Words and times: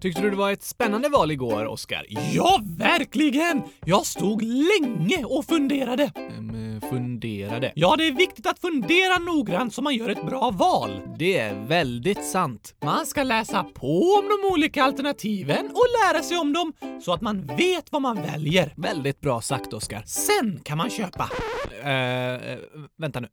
Tyckte 0.00 0.22
du 0.22 0.30
det 0.30 0.36
var 0.36 0.52
ett 0.52 0.62
spännande 0.62 1.08
val 1.08 1.30
igår, 1.30 1.66
Oskar? 1.66 2.06
Ja, 2.32 2.60
verkligen! 2.78 3.62
Jag 3.84 4.06
stod 4.06 4.42
länge 4.42 5.24
och 5.24 5.44
funderade. 5.44 6.12
Mm, 6.16 6.80
funderade. 6.80 7.72
Ja, 7.74 7.96
det 7.96 8.06
är 8.06 8.12
viktigt 8.12 8.46
att 8.46 8.58
fundera 8.58 9.18
noggrant 9.18 9.74
så 9.74 9.82
man 9.82 9.94
gör 9.94 10.08
ett 10.08 10.26
bra 10.26 10.50
val. 10.50 11.00
Det 11.18 11.38
är 11.38 11.66
väldigt 11.66 12.24
sant. 12.24 12.74
Man 12.84 13.06
ska 13.06 13.22
läsa 13.22 13.64
på 13.64 14.00
om 14.00 14.24
de 14.28 14.52
olika 14.52 14.84
alternativen 14.84 15.66
och 15.66 15.86
lära 16.04 16.22
sig 16.22 16.38
om 16.38 16.52
dem 16.52 16.72
så 17.04 17.12
att 17.12 17.20
man 17.20 17.46
vet 17.46 17.92
vad 17.92 18.02
man 18.02 18.22
väljer. 18.22 18.74
Väldigt 18.76 19.20
bra 19.20 19.40
sagt, 19.40 19.72
Oskar. 19.72 20.02
Sen 20.06 20.60
kan 20.64 20.78
man 20.78 20.90
köpa. 20.90 21.30
Uh, 21.78 22.58
vänta 22.98 23.20
nu. 23.20 23.28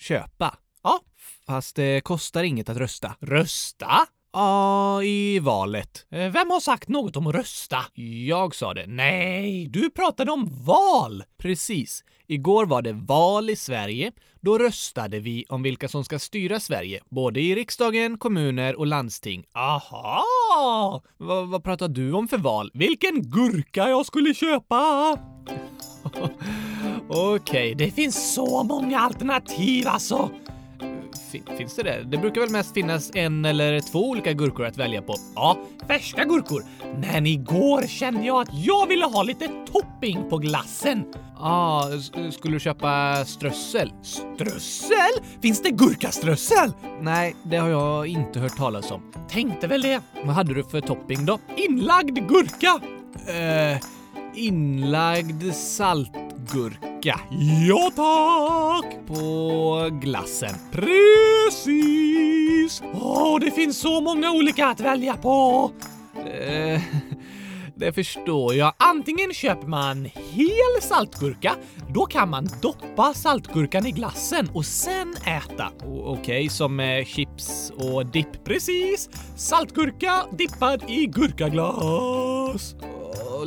Köpa? 0.00 0.56
Ja. 0.82 1.00
Fast 1.46 1.76
det 1.76 2.00
kostar 2.00 2.42
inget 2.42 2.68
att 2.68 2.76
rösta. 2.76 3.14
Rösta? 3.20 4.06
Ja, 4.32 5.02
i 5.02 5.38
valet. 5.38 6.06
Eh, 6.10 6.18
vem 6.18 6.50
har 6.50 6.60
sagt 6.60 6.88
något 6.88 7.16
om 7.16 7.32
rösta? 7.32 7.78
Jag 8.26 8.54
sa 8.54 8.74
det. 8.74 8.84
Nej, 8.86 9.66
du 9.70 9.90
pratade 9.90 10.32
om 10.32 10.64
val! 10.64 11.24
Precis. 11.38 12.04
Igår 12.26 12.66
var 12.66 12.82
det 12.82 12.92
val 12.92 13.50
i 13.50 13.56
Sverige. 13.56 14.12
Då 14.40 14.58
röstade 14.58 15.20
vi 15.20 15.44
om 15.48 15.62
vilka 15.62 15.88
som 15.88 16.04
ska 16.04 16.18
styra 16.18 16.60
Sverige, 16.60 17.00
både 17.08 17.40
i 17.40 17.54
riksdagen, 17.54 18.18
kommuner 18.18 18.78
och 18.78 18.86
landsting. 18.86 19.44
Aha! 19.54 21.02
V 21.18 21.26
vad 21.26 21.64
pratar 21.64 21.88
du 21.88 22.12
om 22.12 22.28
för 22.28 22.38
val? 22.38 22.70
Vilken 22.74 23.22
gurka 23.22 23.88
jag 23.88 24.06
skulle 24.06 24.34
köpa! 24.34 25.12
Okej, 27.08 27.34
okay. 27.34 27.74
det 27.74 27.90
finns 27.90 28.34
så 28.34 28.62
många 28.62 29.00
alternativ 29.00 29.88
alltså 29.88 30.30
finns 31.56 31.74
det 31.74 31.82
det? 31.82 32.04
Det 32.04 32.18
brukar 32.18 32.40
väl 32.40 32.50
mest 32.50 32.74
finnas 32.74 33.10
en 33.14 33.44
eller 33.44 33.80
två 33.80 34.08
olika 34.08 34.32
gurkor 34.32 34.66
att 34.66 34.76
välja 34.76 35.02
på? 35.02 35.14
Ja, 35.34 35.58
färska 35.86 36.24
gurkor. 36.24 36.64
Men 37.00 37.26
igår 37.26 37.86
kände 37.86 38.26
jag 38.26 38.40
att 38.40 38.48
jag 38.52 38.86
ville 38.86 39.04
ha 39.04 39.22
lite 39.22 39.48
topping 39.72 40.30
på 40.30 40.38
glassen. 40.38 41.04
Ah, 41.40 41.82
skulle 42.30 42.56
du 42.56 42.60
köpa 42.60 43.24
strössel? 43.24 43.92
Strössel? 44.02 45.24
Finns 45.42 45.62
det 45.62 45.70
gurkaströssel? 45.70 46.72
Nej, 47.00 47.36
det 47.42 47.56
har 47.56 47.68
jag 47.68 48.06
inte 48.06 48.40
hört 48.40 48.56
talas 48.56 48.90
om. 48.90 49.12
Tänkte 49.28 49.66
väl 49.66 49.82
det. 49.82 50.00
Vad 50.24 50.34
hade 50.34 50.54
du 50.54 50.64
för 50.64 50.80
topping 50.80 51.26
då? 51.26 51.38
Inlagd 51.56 52.18
gurka. 52.28 52.80
Eh, 53.26 53.78
inlagd 54.34 55.54
salt... 55.54 56.27
Gurka? 56.52 57.20
Ja 57.68 57.90
tack! 57.96 59.06
På 59.06 59.88
glassen. 59.92 60.54
Precis! 60.72 61.68
Åh, 62.94 63.34
oh, 63.34 63.40
det 63.40 63.50
finns 63.50 63.80
så 63.80 64.00
många 64.00 64.32
olika 64.32 64.66
att 64.66 64.80
välja 64.80 65.16
på. 65.16 65.70
Eh, 66.16 66.80
det 67.74 67.92
förstår 67.92 68.54
jag. 68.54 68.72
Antingen 68.76 69.34
köper 69.34 69.66
man 69.66 70.04
hel 70.04 70.82
saltgurka, 70.82 71.54
då 71.88 72.06
kan 72.06 72.30
man 72.30 72.48
doppa 72.62 73.14
saltgurkan 73.14 73.86
i 73.86 73.90
glassen 73.90 74.48
och 74.52 74.66
sen 74.66 75.14
äta. 75.24 75.68
Okej, 75.84 76.20
okay, 76.20 76.48
som 76.48 76.76
med 76.76 77.06
chips 77.06 77.72
och 77.76 78.06
dipp. 78.06 78.44
Precis! 78.44 79.10
Saltgurka 79.36 80.24
dippad 80.30 80.82
i 80.88 81.06
gurkaglass. 81.06 82.74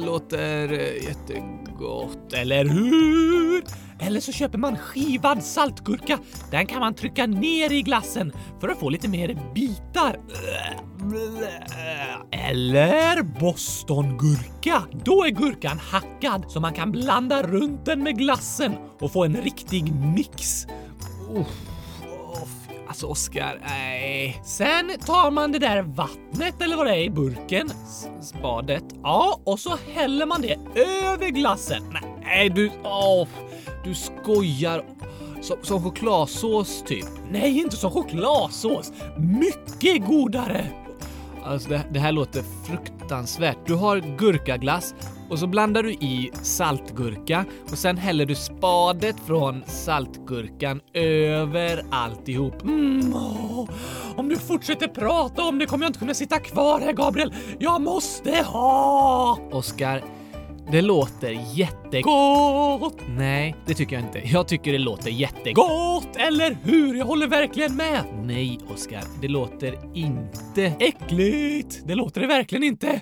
Låter 0.05 0.71
eh, 0.71 1.03
jättegott 1.03 2.33
eller 2.33 2.65
hur? 2.65 3.63
Eller 3.99 4.19
så 4.19 4.31
köper 4.31 4.57
man 4.57 4.77
skivad 4.77 5.43
saltgurka. 5.43 6.19
Den 6.51 6.65
kan 6.65 6.79
man 6.79 6.93
trycka 6.93 7.27
ner 7.27 7.71
i 7.71 7.81
glassen 7.81 8.33
för 8.59 8.69
att 8.69 8.79
få 8.79 8.89
lite 8.89 9.07
mer 9.07 9.51
bitar. 9.55 10.19
Eller 12.31 13.39
bostongurka. 13.39 14.83
Då 15.03 15.25
är 15.25 15.29
gurkan 15.29 15.79
hackad 15.79 16.45
så 16.47 16.59
man 16.59 16.73
kan 16.73 16.91
blanda 16.91 17.43
runt 17.43 17.85
den 17.85 18.03
med 18.03 18.17
glassen 18.17 18.75
och 18.99 19.11
få 19.11 19.25
en 19.25 19.35
riktig 19.35 19.93
mix. 19.93 20.65
Uff. 21.35 21.70
Alltså 22.91 23.07
Oskar, 23.07 23.59
nej. 23.69 24.41
Sen 24.43 24.91
tar 25.05 25.31
man 25.31 25.51
det 25.51 25.59
där 25.59 25.81
vattnet 25.81 26.61
eller 26.61 26.77
vad 26.77 26.85
det 26.85 26.95
är 26.95 27.03
i 27.03 27.09
burken, 27.09 27.69
spadet, 28.21 28.83
ja, 29.03 29.41
och 29.43 29.59
så 29.59 29.77
häller 29.93 30.25
man 30.25 30.41
det 30.41 30.57
över 30.81 31.29
glassen. 31.29 31.83
Nej, 32.23 32.49
du, 32.49 32.71
åh, 32.83 33.27
du 33.83 33.93
skojar. 33.95 34.85
Som, 35.41 35.57
som 35.61 35.83
chokladsås 35.83 36.83
typ? 36.87 37.05
Nej, 37.31 37.59
inte 37.59 37.75
som 37.75 37.91
chokladsås. 37.91 38.91
Mycket 39.17 40.07
godare. 40.07 40.65
Alltså 41.43 41.69
det, 41.69 41.85
det 41.91 41.99
här 41.99 42.11
låter 42.11 42.43
fruktansvärt. 42.65 43.57
Du 43.65 43.73
har 43.73 44.17
gurkaglass 44.17 44.95
och 45.29 45.39
så 45.39 45.47
blandar 45.47 45.83
du 45.83 45.91
i 45.91 46.31
saltgurka 46.41 47.45
och 47.71 47.77
sen 47.77 47.97
häller 47.97 48.25
du 48.25 48.35
spadet 48.35 49.15
från 49.19 49.63
saltgurkan 49.67 50.81
över 50.93 51.85
alltihop. 51.91 52.63
Mm, 52.63 53.13
åh. 53.15 53.69
Om 54.15 54.29
du 54.29 54.37
fortsätter 54.37 54.87
prata 54.87 55.43
om 55.43 55.59
det 55.59 55.65
kommer 55.65 55.85
jag 55.85 55.89
inte 55.89 55.99
kunna 55.99 56.13
sitta 56.13 56.39
kvar 56.39 56.79
här 56.79 56.93
Gabriel. 56.93 57.33
Jag 57.59 57.81
måste 57.81 58.31
ha! 58.31 59.39
Oskar, 59.51 60.03
det 60.71 60.81
låter 60.81 61.31
jättegott. 61.53 62.97
Nej, 63.07 63.55
det 63.65 63.73
tycker 63.73 63.95
jag 63.95 64.05
inte. 64.05 64.19
Jag 64.25 64.47
tycker 64.47 64.71
det 64.71 64.77
låter 64.77 65.09
jättegott, 65.09 66.15
eller 66.15 66.57
hur? 66.63 66.95
Jag 66.95 67.05
håller 67.05 67.27
verkligen 67.27 67.75
med. 67.75 68.03
Nej, 68.23 68.59
Oskar, 68.73 69.03
det 69.21 69.27
låter 69.27 69.95
inte 69.95 70.63
äckligt. 70.79 71.81
Det 71.85 71.95
låter 71.95 72.21
det 72.21 72.27
verkligen 72.27 72.63
inte. 72.63 73.01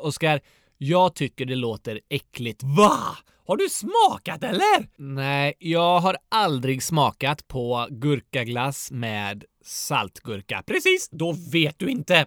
Oskar, 0.00 0.40
jag 0.78 1.14
tycker 1.14 1.44
det 1.44 1.56
låter 1.56 2.00
äckligt. 2.08 2.62
Va? 2.62 2.98
Har 3.46 3.56
du 3.56 3.68
smakat 3.68 4.44
eller? 4.44 4.88
Nej, 4.96 5.54
jag 5.58 6.00
har 6.00 6.16
aldrig 6.28 6.82
smakat 6.82 7.48
på 7.48 7.88
gurkaglass 7.90 8.90
med 8.90 9.44
saltgurka. 9.64 10.62
Precis, 10.66 11.08
då 11.10 11.34
vet 11.52 11.78
du 11.78 11.88
inte. 11.88 12.26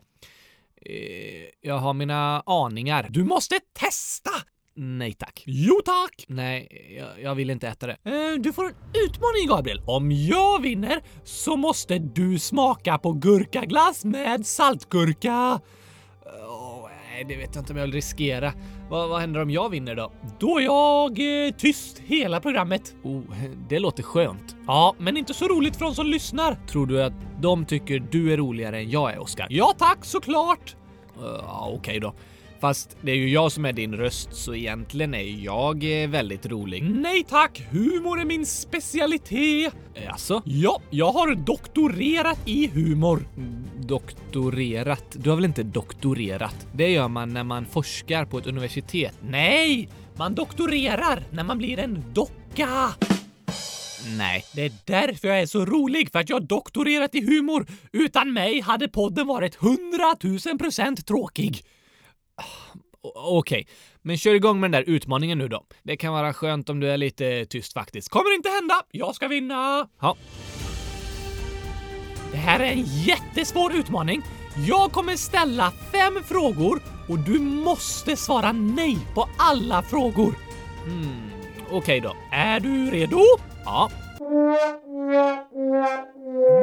Eh, 0.90 1.46
jag 1.62 1.78
har 1.78 1.94
mina 1.94 2.44
aningar. 2.46 3.08
Du 3.10 3.24
måste 3.24 3.60
testa! 3.80 4.32
Nej 4.76 5.14
tack. 5.14 5.44
Jo 5.46 5.82
tack! 5.86 6.26
Nej, 6.28 6.68
jag, 6.98 7.22
jag 7.22 7.36
vill 7.36 7.50
inte 7.50 7.68
äta 7.68 7.88
det. 7.88 7.98
Eh, 8.04 8.40
du 8.40 8.54
får 8.54 8.66
en 8.66 8.76
utmaning 9.06 9.48
Gabriel. 9.48 9.82
Om 9.86 10.12
jag 10.12 10.62
vinner 10.62 11.02
så 11.24 11.56
måste 11.56 11.98
du 12.00 12.40
smaka 12.40 12.98
på 12.98 13.12
gurkaglass 13.14 14.06
med 14.06 14.46
saltgurka. 14.46 15.60
Nej, 17.18 17.26
det 17.30 17.36
vet 17.36 17.56
jag 17.56 17.62
inte 17.62 17.74
om 17.74 17.78
jag 17.78 17.86
vill 17.86 17.94
riskera. 17.94 18.54
Vad, 18.90 19.10
vad 19.10 19.20
händer 19.20 19.42
om 19.42 19.50
jag 19.50 19.70
vinner 19.70 19.96
då? 19.96 20.12
Då 20.40 20.58
är 20.58 20.64
jag 20.64 21.20
eh, 21.20 21.52
tyst 21.52 22.02
hela 22.06 22.40
programmet. 22.40 22.96
Oh, 23.04 23.22
det 23.70 23.80
låter 23.80 24.04
skönt. 24.04 24.56
Ja, 24.68 24.96
men 25.00 25.18
inte 25.18 25.34
så 25.34 25.48
roligt 25.48 25.76
för 25.76 25.86
de 25.86 25.96
som 25.96 26.08
lyssnar. 26.08 26.58
Tror 26.68 26.86
du 26.88 27.04
att 27.04 27.14
de 27.42 27.66
tycker 27.66 28.00
du 28.12 28.34
är 28.34 28.38
roligare 28.38 28.78
än 28.78 28.90
jag 28.90 29.14
är, 29.14 29.20
Oskar? 29.20 29.48
Ja 29.50 29.74
tack, 29.78 30.06
såklart! 30.06 30.76
Uh, 31.20 31.68
Okej 31.68 31.78
okay 31.78 32.00
då. 32.00 32.14
Fast 32.60 32.98
det 33.02 33.12
är 33.12 33.16
ju 33.16 33.30
jag 33.30 33.52
som 33.52 33.66
är 33.66 33.74
din 33.74 33.96
röst, 33.96 34.30
så 34.34 34.56
egentligen 34.56 35.14
är 35.14 35.44
jag 35.46 36.04
eh, 36.04 36.10
väldigt 36.10 36.46
rolig. 36.46 36.84
Nej 36.84 37.24
tack! 37.30 37.68
Humor 37.70 38.20
är 38.20 38.26
min 38.26 38.46
specialitet! 38.46 39.74
Alltså? 40.10 40.42
Ja, 40.46 40.82
jag 40.90 41.12
har 41.12 41.36
doktorerat 41.36 42.40
i 42.46 42.68
humor. 42.68 43.28
Doktorerat? 43.88 45.06
Du 45.12 45.30
har 45.30 45.38
väl 45.38 45.46
inte 45.46 45.64
doktorerat? 45.64 46.68
Det 46.74 46.90
gör 46.90 47.08
man 47.08 47.34
när 47.34 47.44
man 47.44 47.66
forskar 47.66 48.26
på 48.26 48.38
ett 48.38 48.48
universitet. 48.48 49.14
Nej! 49.22 49.90
Man 50.16 50.36
doktorerar 50.36 51.24
när 51.32 51.44
man 51.44 51.58
blir 51.58 51.80
en 51.80 52.04
docka! 52.14 52.70
Nej. 54.18 54.46
Det 54.56 54.62
är 54.62 54.72
därför 54.86 55.28
jag 55.28 55.42
är 55.42 55.46
så 55.46 55.66
rolig, 55.66 56.12
för 56.12 56.20
att 56.20 56.30
jag 56.30 56.44
doktorerat 56.44 57.16
i 57.16 57.26
humor. 57.26 57.66
Utan 57.92 58.34
mig 58.34 58.62
hade 58.62 58.88
podden 58.88 59.28
varit 59.28 59.56
hundratusen 59.56 60.58
procent 60.58 61.08
tråkig. 61.08 61.66
Ah, 62.36 62.44
okej, 63.02 63.62
okay. 63.62 63.66
men 64.02 64.18
kör 64.18 64.34
igång 64.34 64.60
med 64.60 64.72
den 64.72 64.84
där 64.84 64.90
utmaningen 64.90 65.38
nu 65.38 65.48
då. 65.48 65.66
Det 65.84 65.98
kan 65.98 66.14
vara 66.14 66.34
skönt 66.34 66.70
om 66.70 66.80
du 66.80 66.92
är 66.92 66.98
lite 66.98 67.46
tyst 67.46 67.74
faktiskt. 67.74 68.10
Kommer 68.10 68.36
inte 68.36 68.50
hända! 68.50 68.84
Jag 68.92 69.16
ska 69.16 69.28
vinna! 69.28 69.90
Ja. 70.02 70.18
Det 72.38 72.42
här 72.42 72.60
är 72.60 72.72
en 72.72 72.84
jättesvår 72.84 73.76
utmaning. 73.76 74.22
Jag 74.68 74.92
kommer 74.92 75.16
ställa 75.16 75.72
fem 75.92 76.24
frågor 76.24 76.82
och 77.10 77.20
du 77.20 77.40
måste 77.40 78.18
svara 78.18 78.52
nej 78.52 78.98
på 79.14 79.30
alla 79.38 79.82
frågor. 79.82 80.36
Hmm, 80.86 81.32
okej 81.66 81.78
okay 81.78 82.00
då. 82.00 82.16
Är 82.32 82.60
du 82.60 82.92
redo? 82.92 83.20
Ja. 83.66 83.92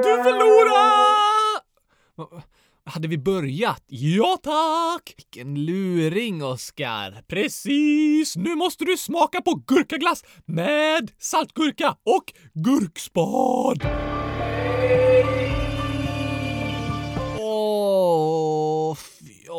Du 0.02 0.22
förlorar! 0.22 1.60
Hade 2.86 3.08
vi 3.08 3.18
börjat? 3.18 3.84
Ja 3.86 4.38
tack! 4.42 5.14
Vilken 5.16 5.64
luring, 5.64 6.44
Oskar. 6.44 7.22
Precis! 7.28 8.36
Nu 8.36 8.54
måste 8.54 8.84
du 8.84 8.96
smaka 8.96 9.40
på 9.40 9.62
gurkaglass 9.66 10.24
med 10.44 11.10
saltgurka 11.18 11.96
och 12.04 12.32
gurkspad. 12.52 13.82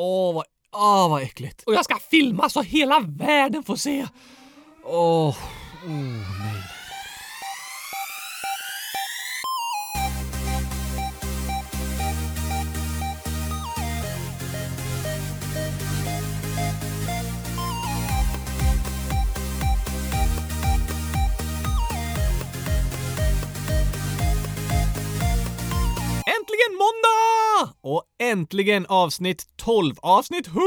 Åh, 0.05 0.33
vad, 0.33 0.45
åh, 0.75 1.09
vad 1.09 1.21
äckligt. 1.21 1.63
Och 1.63 1.73
jag 1.73 1.85
ska 1.85 1.97
filma 2.11 2.49
så 2.49 2.61
hela 2.61 2.99
världen 2.99 3.63
får 3.63 3.75
se. 3.75 4.07
Åh, 4.83 5.29
oh, 5.29 5.35
oh, 5.85 5.91
nej. 6.39 6.74
Och 27.87 28.03
äntligen 28.23 28.85
avsnitt 28.89 29.43
12, 29.55 29.95
Avsnitt 30.01 30.47
100 30.47 30.61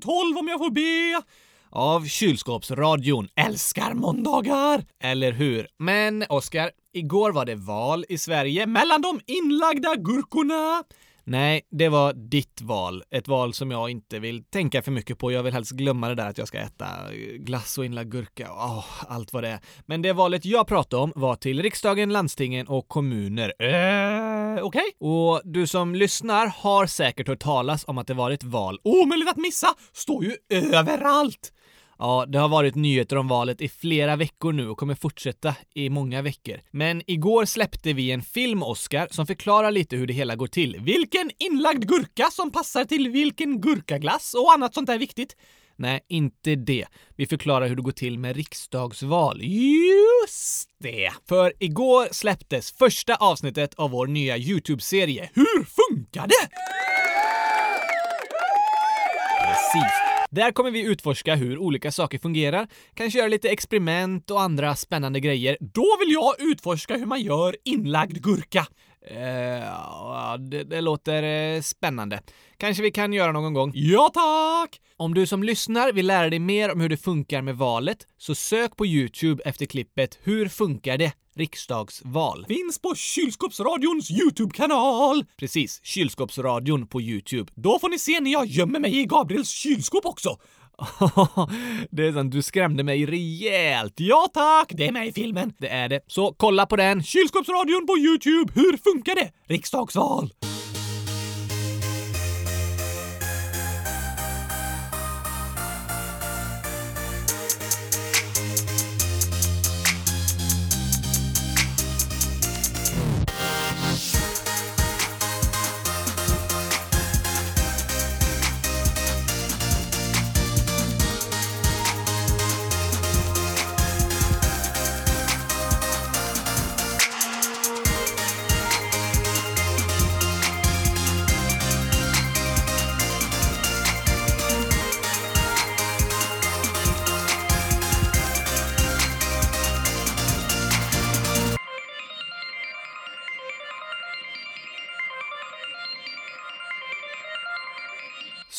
012 0.00 0.38
om 0.38 0.48
jag 0.48 0.58
får 0.58 0.70
be. 0.70 1.22
av 1.70 2.06
Kylskåpsradion. 2.06 3.28
Älskar 3.36 3.94
måndagar! 3.94 4.84
Eller 5.02 5.32
hur? 5.32 5.66
Men 5.78 6.24
Oskar, 6.28 6.70
igår 6.92 7.32
var 7.32 7.44
det 7.44 7.54
val 7.54 8.04
i 8.08 8.18
Sverige. 8.18 8.66
Mellan 8.66 9.02
de 9.02 9.20
inlagda 9.26 9.94
gurkorna. 9.96 10.84
Nej, 11.30 11.62
det 11.70 11.88
var 11.88 12.12
ditt 12.12 12.60
val. 12.62 13.02
Ett 13.10 13.28
val 13.28 13.54
som 13.54 13.70
jag 13.70 13.90
inte 13.90 14.18
vill 14.18 14.44
tänka 14.44 14.82
för 14.82 14.92
mycket 14.92 15.18
på. 15.18 15.32
Jag 15.32 15.42
vill 15.42 15.52
helst 15.52 15.70
glömma 15.70 16.08
det 16.08 16.14
där 16.14 16.28
att 16.28 16.38
jag 16.38 16.48
ska 16.48 16.58
äta 16.58 16.84
eh, 16.84 17.36
glass 17.38 17.78
och 17.78 17.84
inlagd 17.84 18.12
gurka. 18.12 18.48
Åh, 18.52 18.84
allt 19.08 19.32
vad 19.32 19.44
det 19.44 19.48
är. 19.48 19.60
Men 19.86 20.02
det 20.02 20.12
valet 20.12 20.44
jag 20.44 20.66
pratade 20.66 21.02
om 21.02 21.12
var 21.16 21.36
till 21.36 21.62
riksdagen, 21.62 22.12
landstingen 22.12 22.66
och 22.66 22.88
kommuner. 22.88 23.52
Eh, 23.58 24.64
okej. 24.64 24.90
Och 25.00 25.40
du 25.44 25.66
som 25.66 25.94
lyssnar 25.94 26.46
har 26.46 26.86
säkert 26.86 27.28
hört 27.28 27.40
talas 27.40 27.84
om 27.86 27.98
att 27.98 28.06
det 28.06 28.14
varit 28.14 28.44
val. 28.44 28.78
Omöjligt 28.84 29.30
att 29.30 29.36
missa! 29.36 29.68
Står 29.92 30.24
ju 30.24 30.36
överallt! 30.48 31.52
Ja, 32.02 32.26
det 32.28 32.38
har 32.38 32.48
varit 32.48 32.74
nyheter 32.74 33.16
om 33.16 33.28
valet 33.28 33.60
i 33.60 33.68
flera 33.68 34.16
veckor 34.16 34.52
nu 34.52 34.68
och 34.68 34.78
kommer 34.78 34.94
fortsätta 34.94 35.54
i 35.74 35.90
många 35.90 36.22
veckor. 36.22 36.60
Men 36.70 37.02
igår 37.06 37.44
släppte 37.44 37.92
vi 37.92 38.10
en 38.10 38.22
film, 38.22 38.62
Oscar, 38.62 39.08
som 39.10 39.26
förklarar 39.26 39.70
lite 39.70 39.96
hur 39.96 40.06
det 40.06 40.12
hela 40.12 40.36
går 40.36 40.46
till. 40.46 40.76
Vilken 40.80 41.30
inlagd 41.38 41.88
gurka 41.88 42.28
som 42.32 42.52
passar 42.52 42.84
till 42.84 43.08
vilken 43.08 43.60
gurkaglass 43.60 44.34
och 44.34 44.52
annat 44.52 44.74
sånt 44.74 44.86
där 44.86 44.98
viktigt. 44.98 45.36
Nej, 45.76 46.00
inte 46.08 46.54
det. 46.54 46.86
Vi 47.16 47.26
förklarar 47.26 47.68
hur 47.68 47.76
det 47.76 47.82
går 47.82 47.92
till 47.92 48.18
med 48.18 48.36
riksdagsval. 48.36 49.40
Just 49.42 50.70
det! 50.82 51.10
För 51.28 51.52
igår 51.58 52.08
släpptes 52.12 52.72
första 52.72 53.14
avsnittet 53.14 53.74
av 53.74 53.90
vår 53.90 54.06
nya 54.06 54.36
YouTube-serie. 54.38 55.30
Hur 55.34 55.64
funkar 55.64 56.26
det? 56.26 56.48
Precis. 59.40 60.09
Där 60.32 60.52
kommer 60.52 60.70
vi 60.70 60.82
utforska 60.82 61.34
hur 61.34 61.58
olika 61.58 61.92
saker 61.92 62.18
fungerar, 62.18 62.68
kanske 62.94 63.18
göra 63.18 63.28
lite 63.28 63.48
experiment 63.48 64.30
och 64.30 64.40
andra 64.40 64.76
spännande 64.76 65.20
grejer. 65.20 65.56
Då 65.60 65.96
vill 66.00 66.12
jag 66.12 66.34
utforska 66.50 66.96
hur 66.96 67.06
man 67.06 67.20
gör 67.20 67.56
inlagd 67.64 68.22
gurka. 68.22 68.66
Eh, 69.06 70.38
det, 70.38 70.64
det 70.64 70.80
låter 70.80 71.22
eh, 71.22 71.60
spännande. 71.60 72.20
Kanske 72.56 72.82
vi 72.82 72.90
kan 72.90 73.12
göra 73.12 73.32
någon 73.32 73.54
gång. 73.54 73.72
Ja 73.74 74.10
tack! 74.14 74.80
Om 74.96 75.14
du 75.14 75.26
som 75.26 75.42
lyssnar 75.42 75.92
vill 75.92 76.06
lära 76.06 76.30
dig 76.30 76.38
mer 76.38 76.72
om 76.72 76.80
hur 76.80 76.88
det 76.88 76.96
funkar 76.96 77.42
med 77.42 77.56
valet, 77.56 78.06
så 78.18 78.34
sök 78.34 78.76
på 78.76 78.86
YouTube 78.86 79.42
efter 79.44 79.66
klippet 79.66 80.18
“Hur 80.22 80.48
funkar 80.48 80.98
det? 80.98 81.12
Riksdagsval”. 81.36 82.46
Finns 82.48 82.78
på 82.78 82.94
Kylskåpsradions 82.94 84.10
YouTube-kanal. 84.10 85.24
Precis, 85.36 85.80
Kylskåpsradion 85.82 86.86
på 86.86 87.00
YouTube. 87.00 87.52
Då 87.54 87.78
får 87.78 87.88
ni 87.88 87.98
se 87.98 88.20
när 88.20 88.32
jag 88.32 88.46
gömmer 88.46 88.80
mig 88.80 89.00
i 89.00 89.04
Gabriels 89.04 89.50
kylskåp 89.50 90.06
också. 90.06 90.38
det 91.90 92.06
är 92.06 92.12
sant, 92.12 92.32
du 92.32 92.42
skrämde 92.42 92.84
mig 92.84 93.06
rejält. 93.06 93.94
Ja 93.96 94.28
tack, 94.34 94.72
det 94.74 94.86
är 94.86 94.92
med 94.92 95.08
i 95.08 95.12
filmen. 95.12 95.52
Det 95.58 95.68
är 95.68 95.88
det. 95.88 96.00
Så 96.06 96.34
kolla 96.36 96.66
på 96.66 96.76
den. 96.76 97.02
Kylskåpsradion 97.02 97.86
på 97.86 97.98
YouTube. 97.98 98.52
Hur 98.54 98.76
funkar 98.76 99.14
det? 99.14 99.30
Riksdagsval. 99.54 100.30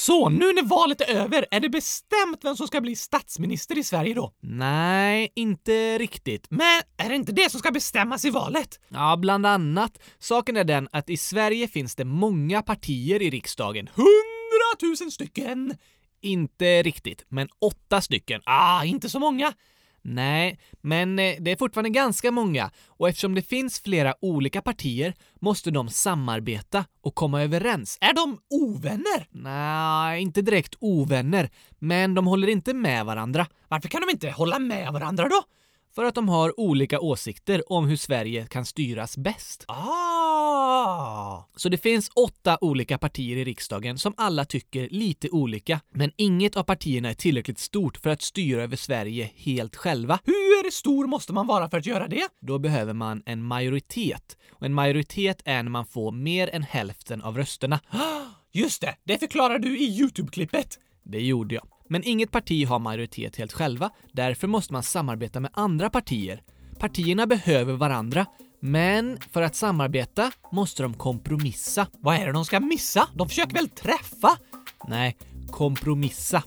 Så, 0.01 0.30
nu 0.30 0.53
när 0.53 0.63
valet 0.63 1.01
är 1.01 1.15
över, 1.15 1.45
är 1.51 1.59
det 1.59 1.69
bestämt 1.69 2.39
vem 2.42 2.56
som 2.56 2.68
ska 2.68 2.81
bli 2.81 2.95
statsminister 2.95 3.77
i 3.77 3.83
Sverige 3.83 4.13
då? 4.13 4.33
Nej, 4.42 5.31
inte 5.36 5.98
riktigt. 5.98 6.48
Men 6.50 6.81
är 6.98 7.09
det 7.09 7.15
inte 7.15 7.31
det 7.31 7.51
som 7.51 7.59
ska 7.59 7.71
bestämmas 7.71 8.25
i 8.25 8.30
valet? 8.30 8.80
Ja, 8.88 9.18
bland 9.18 9.45
annat. 9.45 10.00
Saken 10.19 10.57
är 10.57 10.63
den 10.63 10.88
att 10.92 11.09
i 11.09 11.18
Sverige 11.18 11.68
finns 11.68 11.95
det 11.95 12.06
många 12.06 12.62
partier 12.62 13.21
i 13.21 13.30
riksdagen. 13.30 13.89
Hundratusen 13.95 15.12
stycken! 15.12 15.77
Inte 16.21 16.83
riktigt, 16.83 17.25
men 17.30 17.48
åtta 17.59 18.01
stycken. 18.01 18.42
Ah, 18.45 18.83
inte 18.83 19.09
så 19.09 19.19
många. 19.19 19.53
Nej, 20.03 20.59
men 20.81 21.19
eh, 21.19 21.36
det 21.39 21.51
är 21.51 21.56
fortfarande 21.56 21.89
ganska 21.89 22.31
många 22.31 22.71
och 22.88 23.09
eftersom 23.09 23.36
det 23.36 23.42
finns 23.42 23.80
flera 23.80 24.15
olika 24.21 24.62
partier 24.62 25.13
måste 25.42 25.71
de 25.71 25.89
samarbeta 25.89 26.86
och 27.01 27.15
komma 27.15 27.44
överens. 27.44 27.98
Är 28.01 28.13
de 28.13 28.38
ovänner? 28.50 29.27
Nej, 29.31 30.21
inte 30.21 30.42
direkt 30.42 30.75
ovänner, 30.80 31.50
men 31.79 32.13
de 32.13 32.27
håller 32.27 32.48
inte 32.48 32.74
med 32.74 33.05
varandra. 33.05 33.48
Varför 33.67 33.89
kan 33.89 34.01
de 34.01 34.10
inte 34.10 34.29
hålla 34.29 34.60
med 34.60 34.93
varandra 34.93 35.29
då? 35.29 35.43
För 35.96 36.03
att 36.03 36.15
de 36.15 36.29
har 36.29 36.60
olika 36.60 37.00
åsikter 37.00 37.72
om 37.72 37.88
hur 37.88 37.98
Sverige 37.98 38.48
kan 38.48 38.65
styras 38.65 39.17
bäst. 39.17 39.65
Ah! 39.67 40.11
Så 41.55 41.69
det 41.69 41.77
finns 41.77 42.10
åtta 42.15 42.57
olika 42.62 42.98
partier 42.98 43.38
i 43.38 43.43
riksdagen 43.43 43.98
som 43.98 44.13
alla 44.17 44.45
tycker 44.45 44.89
lite 44.89 45.29
olika, 45.29 45.79
men 45.93 46.12
inget 46.15 46.57
av 46.57 46.63
partierna 46.63 47.10
är 47.10 47.13
tillräckligt 47.13 47.60
stort 47.60 47.98
för 47.98 48.10
att 48.10 48.21
styra 48.21 48.63
över 48.63 48.75
Sverige 48.75 49.31
helt 49.36 49.75
själva. 49.75 50.19
Hur 50.24 50.71
stor 50.71 51.07
måste 51.07 51.33
man 51.33 51.48
vara 51.48 51.69
för 51.69 51.77
att 51.77 51.86
göra 51.86 52.07
det? 52.07 52.27
Då 52.41 52.60
behöver 52.60 52.93
man 52.93 53.24
en 53.25 53.43
majoritet. 53.43 54.38
Och 54.51 54.65
en 54.65 54.74
majoritet 54.74 55.41
är 55.45 55.63
när 55.63 55.71
man 55.71 55.86
får 55.86 56.12
mer 56.12 56.50
än 56.55 56.63
hälften 56.63 57.21
av 57.21 57.38
rösterna. 57.38 57.79
Just 58.51 58.81
det, 58.81 58.95
det 59.03 59.17
förklarar 59.17 59.60
du 59.60 59.77
i 59.77 60.00
YouTube-klippet. 60.00 60.79
Det 61.03 61.21
gjorde 61.21 61.55
jag. 61.55 61.67
Men 61.89 62.03
inget 62.03 62.31
parti 62.31 62.67
har 62.67 62.79
majoritet 62.79 63.36
helt 63.36 63.53
själva, 63.53 63.89
därför 64.12 64.48
måste 64.48 64.74
man 64.74 64.83
samarbeta 64.83 65.39
med 65.39 65.51
andra 65.53 65.89
partier. 65.89 66.41
Partierna 66.79 67.27
behöver 67.27 67.74
varandra, 67.74 68.25
men 68.62 69.18
för 69.32 69.41
att 69.41 69.56
samarbeta 69.56 70.32
måste 70.51 70.84
de 70.84 70.94
kompromissa. 70.94 71.88
Vad 72.00 72.15
är 72.15 72.25
det 72.25 72.32
de 72.32 72.46
ska 72.46 72.60
missa? 72.60 73.08
De 73.15 73.30
försöker 73.30 73.53
väl 73.53 73.70
träffa? 73.70 74.38
Nej, 74.88 75.18
kompromissa. 75.51 76.44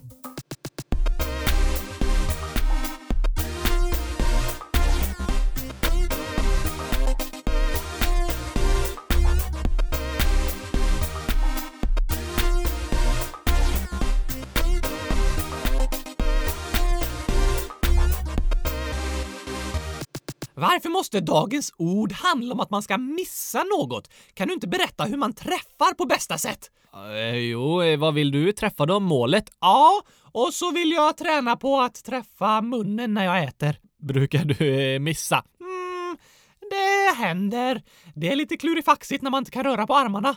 Varför 20.68 20.88
måste 20.88 21.20
dagens 21.20 21.72
ord 21.78 22.12
handla 22.12 22.54
om 22.54 22.60
att 22.60 22.70
man 22.70 22.82
ska 22.82 22.98
missa 22.98 23.62
något? 23.62 24.10
Kan 24.34 24.48
du 24.48 24.54
inte 24.54 24.68
berätta 24.68 25.04
hur 25.04 25.16
man 25.16 25.32
träffar 25.32 25.94
på 25.94 26.04
bästa 26.06 26.38
sätt? 26.38 26.70
Eh, 26.94 27.36
jo, 27.36 27.82
eh, 27.82 27.98
vad 27.98 28.14
vill 28.14 28.30
du? 28.30 28.52
Träffa 28.52 28.86
dem 28.86 29.04
målet? 29.04 29.44
Ja, 29.60 30.02
och 30.32 30.54
så 30.54 30.70
vill 30.70 30.90
jag 30.92 31.16
träna 31.16 31.56
på 31.56 31.80
att 31.80 32.04
träffa 32.04 32.60
munnen 32.62 33.14
när 33.14 33.24
jag 33.24 33.44
äter. 33.44 33.76
Brukar 34.02 34.44
du 34.44 34.94
eh, 34.94 35.00
missa? 35.00 35.44
Mm, 35.60 36.16
Det 36.70 37.16
händer. 37.24 37.82
Det 38.14 38.28
är 38.32 38.36
lite 38.36 38.56
klurifaxigt 38.56 39.22
när 39.22 39.30
man 39.30 39.38
inte 39.38 39.50
kan 39.50 39.64
röra 39.64 39.86
på 39.86 39.94
armarna. 39.94 40.36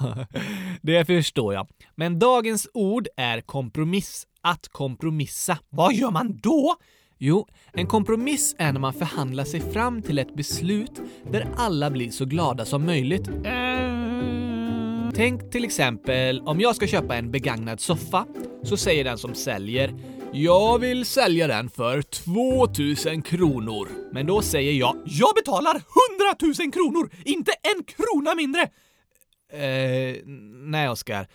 det 0.82 1.04
förstår 1.04 1.54
jag. 1.54 1.68
Men 1.94 2.18
dagens 2.18 2.68
ord 2.74 3.08
är 3.16 3.40
kompromiss. 3.40 4.24
Att 4.40 4.68
kompromissa. 4.68 5.58
Vad 5.68 5.94
gör 5.94 6.10
man 6.10 6.38
då? 6.42 6.76
Jo, 7.18 7.46
en 7.72 7.86
kompromiss 7.86 8.54
är 8.58 8.72
när 8.72 8.80
man 8.80 8.94
förhandlar 8.94 9.44
sig 9.44 9.60
fram 9.60 10.02
till 10.02 10.18
ett 10.18 10.34
beslut 10.34 11.00
där 11.30 11.48
alla 11.56 11.90
blir 11.90 12.10
så 12.10 12.24
glada 12.24 12.64
som 12.64 12.86
möjligt. 12.86 13.28
Tänk 15.14 15.50
till 15.50 15.64
exempel 15.64 16.40
om 16.40 16.60
jag 16.60 16.76
ska 16.76 16.86
köpa 16.86 17.16
en 17.16 17.30
begagnad 17.30 17.80
soffa, 17.80 18.26
så 18.62 18.76
säger 18.76 19.04
den 19.04 19.18
som 19.18 19.34
säljer 19.34 19.94
jag 20.32 20.78
vill 20.78 21.04
sälja 21.04 21.46
den 21.46 21.70
för 21.70 22.02
2000 22.02 23.22
kronor. 23.22 23.88
Men 24.12 24.26
då 24.26 24.42
säger 24.42 24.72
jag 24.72 24.96
Jag 25.04 25.34
betalar 25.34 25.70
100 25.70 25.84
000 26.60 26.72
kronor, 26.72 27.10
inte 27.24 27.52
en 27.52 27.84
krona 27.84 28.34
mindre! 28.34 28.62
Eh, 29.52 30.16
nej 30.64 30.88
Oskar 30.88 31.26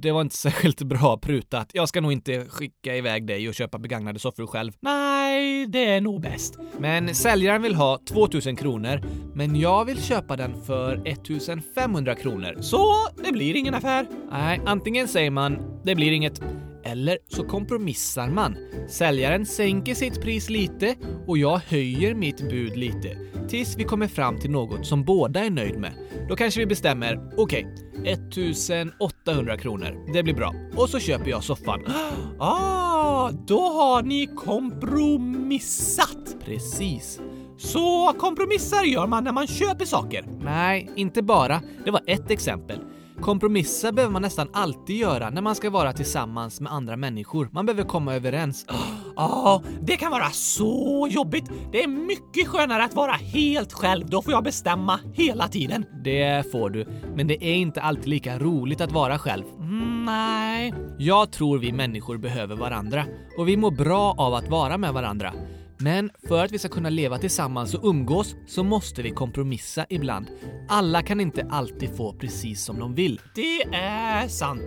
det 0.00 0.12
var 0.12 0.20
inte 0.20 0.36
särskilt 0.36 0.82
bra 0.82 1.18
prutat. 1.18 1.70
Jag 1.72 1.88
ska 1.88 2.00
nog 2.00 2.12
inte 2.12 2.44
skicka 2.44 2.96
iväg 2.96 3.26
dig 3.26 3.48
och 3.48 3.54
köpa 3.54 3.78
begagnade 3.78 4.18
soffor 4.18 4.46
själv. 4.46 4.72
Nej, 4.80 5.66
det 5.66 5.84
är 5.84 6.00
nog 6.00 6.20
bäst. 6.20 6.58
Men 6.78 7.14
säljaren 7.14 7.62
vill 7.62 7.74
ha 7.74 7.98
2000 8.08 8.56
kronor, 8.56 9.00
men 9.34 9.56
jag 9.56 9.84
vill 9.84 10.02
köpa 10.02 10.36
den 10.36 10.62
för 10.62 11.08
1500 11.08 12.14
kronor. 12.14 12.56
Så 12.60 12.94
det 13.24 13.32
blir 13.32 13.56
ingen 13.56 13.74
affär? 13.74 14.06
Nej, 14.30 14.60
antingen 14.66 15.08
säger 15.08 15.30
man 15.30 15.80
det 15.84 15.94
blir 15.94 16.12
inget 16.12 16.40
eller 16.88 17.18
så 17.28 17.44
kompromissar 17.44 18.28
man. 18.28 18.56
Säljaren 18.88 19.46
sänker 19.46 19.94
sitt 19.94 20.20
pris 20.20 20.50
lite 20.50 20.94
och 21.26 21.38
jag 21.38 21.58
höjer 21.58 22.14
mitt 22.14 22.50
bud 22.50 22.76
lite 22.76 23.18
tills 23.48 23.76
vi 23.76 23.84
kommer 23.84 24.08
fram 24.08 24.38
till 24.38 24.50
något 24.50 24.86
som 24.86 25.04
båda 25.04 25.44
är 25.44 25.50
nöjd 25.50 25.78
med. 25.78 25.92
Då 26.28 26.36
kanske 26.36 26.60
vi 26.60 26.66
bestämmer, 26.66 27.30
okej, 27.36 27.66
okay, 27.96 28.12
1800 28.12 29.56
kronor. 29.56 30.12
Det 30.12 30.22
blir 30.22 30.34
bra. 30.34 30.54
Och 30.76 30.88
så 30.88 30.98
köper 30.98 31.30
jag 31.30 31.44
soffan. 31.44 31.80
Ah, 32.40 33.30
då 33.46 33.60
har 33.60 34.02
ni 34.02 34.26
kompromissat! 34.26 36.36
Precis. 36.44 37.20
Så 37.58 38.12
kompromissar 38.18 38.84
gör 38.84 39.06
man 39.06 39.24
när 39.24 39.32
man 39.32 39.46
köper 39.46 39.84
saker? 39.84 40.24
Nej, 40.40 40.90
inte 40.96 41.22
bara. 41.22 41.60
Det 41.84 41.90
var 41.90 42.00
ett 42.06 42.30
exempel. 42.30 42.78
Kompromissa 43.20 43.92
behöver 43.92 44.12
man 44.12 44.22
nästan 44.22 44.48
alltid 44.52 44.96
göra 44.96 45.30
när 45.30 45.42
man 45.42 45.54
ska 45.54 45.70
vara 45.70 45.92
tillsammans 45.92 46.60
med 46.60 46.72
andra 46.72 46.96
människor. 46.96 47.48
Man 47.52 47.66
behöver 47.66 47.84
komma 47.84 48.14
överens. 48.14 48.66
Ja, 49.20 49.54
oh, 49.54 49.70
det 49.80 49.96
kan 49.96 50.10
vara 50.10 50.30
så 50.30 51.08
jobbigt. 51.10 51.50
Det 51.72 51.82
är 51.82 51.88
mycket 51.88 52.48
skönare 52.48 52.84
att 52.84 52.94
vara 52.94 53.12
helt 53.12 53.72
själv. 53.72 54.06
Då 54.10 54.22
får 54.22 54.32
jag 54.32 54.44
bestämma 54.44 55.00
hela 55.12 55.48
tiden. 55.48 55.84
Det 56.04 56.52
får 56.52 56.70
du, 56.70 56.86
men 57.14 57.26
det 57.26 57.44
är 57.44 57.54
inte 57.54 57.82
alltid 57.82 58.06
lika 58.06 58.38
roligt 58.38 58.80
att 58.80 58.92
vara 58.92 59.18
själv. 59.18 59.44
Mm, 59.58 60.04
nej. 60.04 60.74
Jag 60.98 61.32
tror 61.32 61.58
vi 61.58 61.72
människor 61.72 62.16
behöver 62.16 62.56
varandra 62.56 63.04
och 63.38 63.48
vi 63.48 63.56
mår 63.56 63.70
bra 63.70 64.14
av 64.18 64.34
att 64.34 64.48
vara 64.48 64.78
med 64.78 64.92
varandra. 64.92 65.32
Men 65.80 66.10
för 66.28 66.44
att 66.44 66.52
vi 66.52 66.58
ska 66.58 66.68
kunna 66.68 66.90
leva 66.90 67.18
tillsammans 67.18 67.74
och 67.74 67.88
umgås 67.88 68.36
så 68.46 68.64
måste 68.64 69.02
vi 69.02 69.10
kompromissa 69.10 69.86
ibland. 69.88 70.26
Alla 70.68 71.02
kan 71.02 71.20
inte 71.20 71.46
alltid 71.50 71.96
få 71.96 72.12
precis 72.12 72.64
som 72.64 72.78
de 72.78 72.94
vill. 72.94 73.20
Det 73.34 73.62
är 73.72 74.28
sant. 74.28 74.62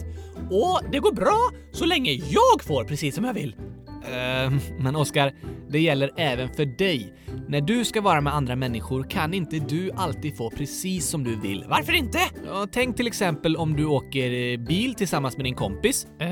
Och 0.49 0.81
det 0.91 0.99
går 0.99 1.13
bra 1.13 1.51
så 1.71 1.85
länge 1.85 2.11
jag 2.11 2.63
får 2.63 2.83
precis 2.83 3.15
som 3.15 3.23
jag 3.23 3.33
vill. 3.33 3.55
Uh, 4.01 4.59
men 4.79 4.95
Oskar, 4.95 5.33
det 5.69 5.79
gäller 5.79 6.11
även 6.17 6.49
för 6.49 6.65
dig. 6.65 7.13
När 7.47 7.61
du 7.61 7.85
ska 7.85 8.01
vara 8.01 8.21
med 8.21 8.35
andra 8.35 8.55
människor 8.55 9.03
kan 9.03 9.33
inte 9.33 9.59
du 9.59 9.91
alltid 9.91 10.37
få 10.37 10.49
precis 10.49 11.07
som 11.07 11.23
du 11.23 11.35
vill. 11.35 11.65
Varför 11.67 11.93
inte? 11.93 12.19
Ja, 12.45 12.67
tänk 12.71 12.97
till 12.97 13.07
exempel 13.07 13.55
om 13.55 13.75
du 13.75 13.85
åker 13.85 14.31
eh, 14.31 14.57
bil 14.57 14.95
tillsammans 14.95 15.37
med 15.37 15.45
din 15.45 15.55
kompis. 15.55 16.07
Uh, 16.21 16.27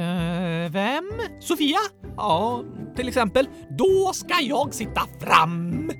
vem? 0.70 1.12
Sofia? 1.40 1.78
Ja, 2.18 2.64
till 2.96 3.08
exempel. 3.08 3.48
Då 3.78 4.12
ska 4.14 4.42
jag 4.42 4.74
sitta 4.74 5.02
fram! 5.20 5.92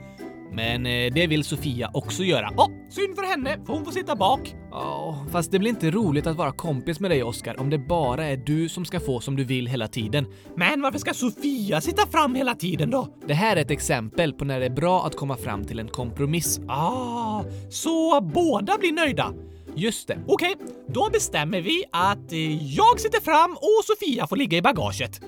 Men 0.54 0.86
eh, 0.86 1.14
det 1.14 1.28
vill 1.28 1.44
Sofia 1.44 1.92
också 1.94 2.24
göra. 2.24 2.50
Åh, 2.58 2.66
oh, 2.66 2.70
synd 2.90 3.16
för 3.16 3.24
henne, 3.24 3.58
för 3.66 3.74
hon 3.74 3.86
får 3.86 3.92
sitta 3.92 4.16
bak. 4.16 4.56
Ja, 4.72 5.06
oh, 5.10 5.32
fast 5.32 5.52
det 5.52 5.60
blir 5.60 5.70
inte 5.70 5.92
roligt 5.92 6.28
att 6.28 6.36
vara 6.36 6.52
kompis 6.52 7.00
med 7.00 7.12
dig 7.12 7.24
Oskar 7.24 7.60
om 7.60 7.70
det 7.70 7.78
bara 7.78 8.26
är 8.26 8.38
du 8.38 8.70
som 8.70 8.86
ska 8.86 9.00
få 9.00 9.20
som 9.20 9.36
du 9.36 9.44
vill 9.44 9.68
hela 9.68 9.88
tiden. 9.88 10.26
Men 10.56 10.82
varför 10.82 11.00
ska 11.00 11.14
Sofia 11.14 11.82
sitta 11.82 12.08
fram 12.08 12.36
hela 12.36 12.56
tiden 12.56 12.90
då? 12.90 13.08
Det 13.28 13.34
här 13.34 13.56
är 13.56 13.62
ett 13.62 13.72
exempel 13.72 14.34
på 14.34 14.46
när 14.46 14.60
det 14.60 14.66
är 14.66 14.70
bra 14.70 15.06
att 15.06 15.16
komma 15.16 15.38
fram 15.38 15.66
till 15.66 15.80
en 15.80 15.88
kompromiss. 15.88 16.60
Ah, 16.68 17.44
så 17.70 18.22
båda 18.22 18.78
blir 18.78 18.92
nöjda? 18.92 19.34
Just 19.76 20.08
det. 20.08 20.20
Okej, 20.28 20.56
okay, 20.56 20.68
då 20.88 21.10
bestämmer 21.10 21.62
vi 21.62 21.84
att 21.92 22.32
eh, 22.32 22.74
jag 22.76 23.00
sitter 23.00 23.22
fram 23.22 23.52
och 23.52 23.86
Sofia 23.86 24.28
får 24.28 24.36
ligga 24.36 24.58
i 24.58 24.62
bagaget. 24.62 25.22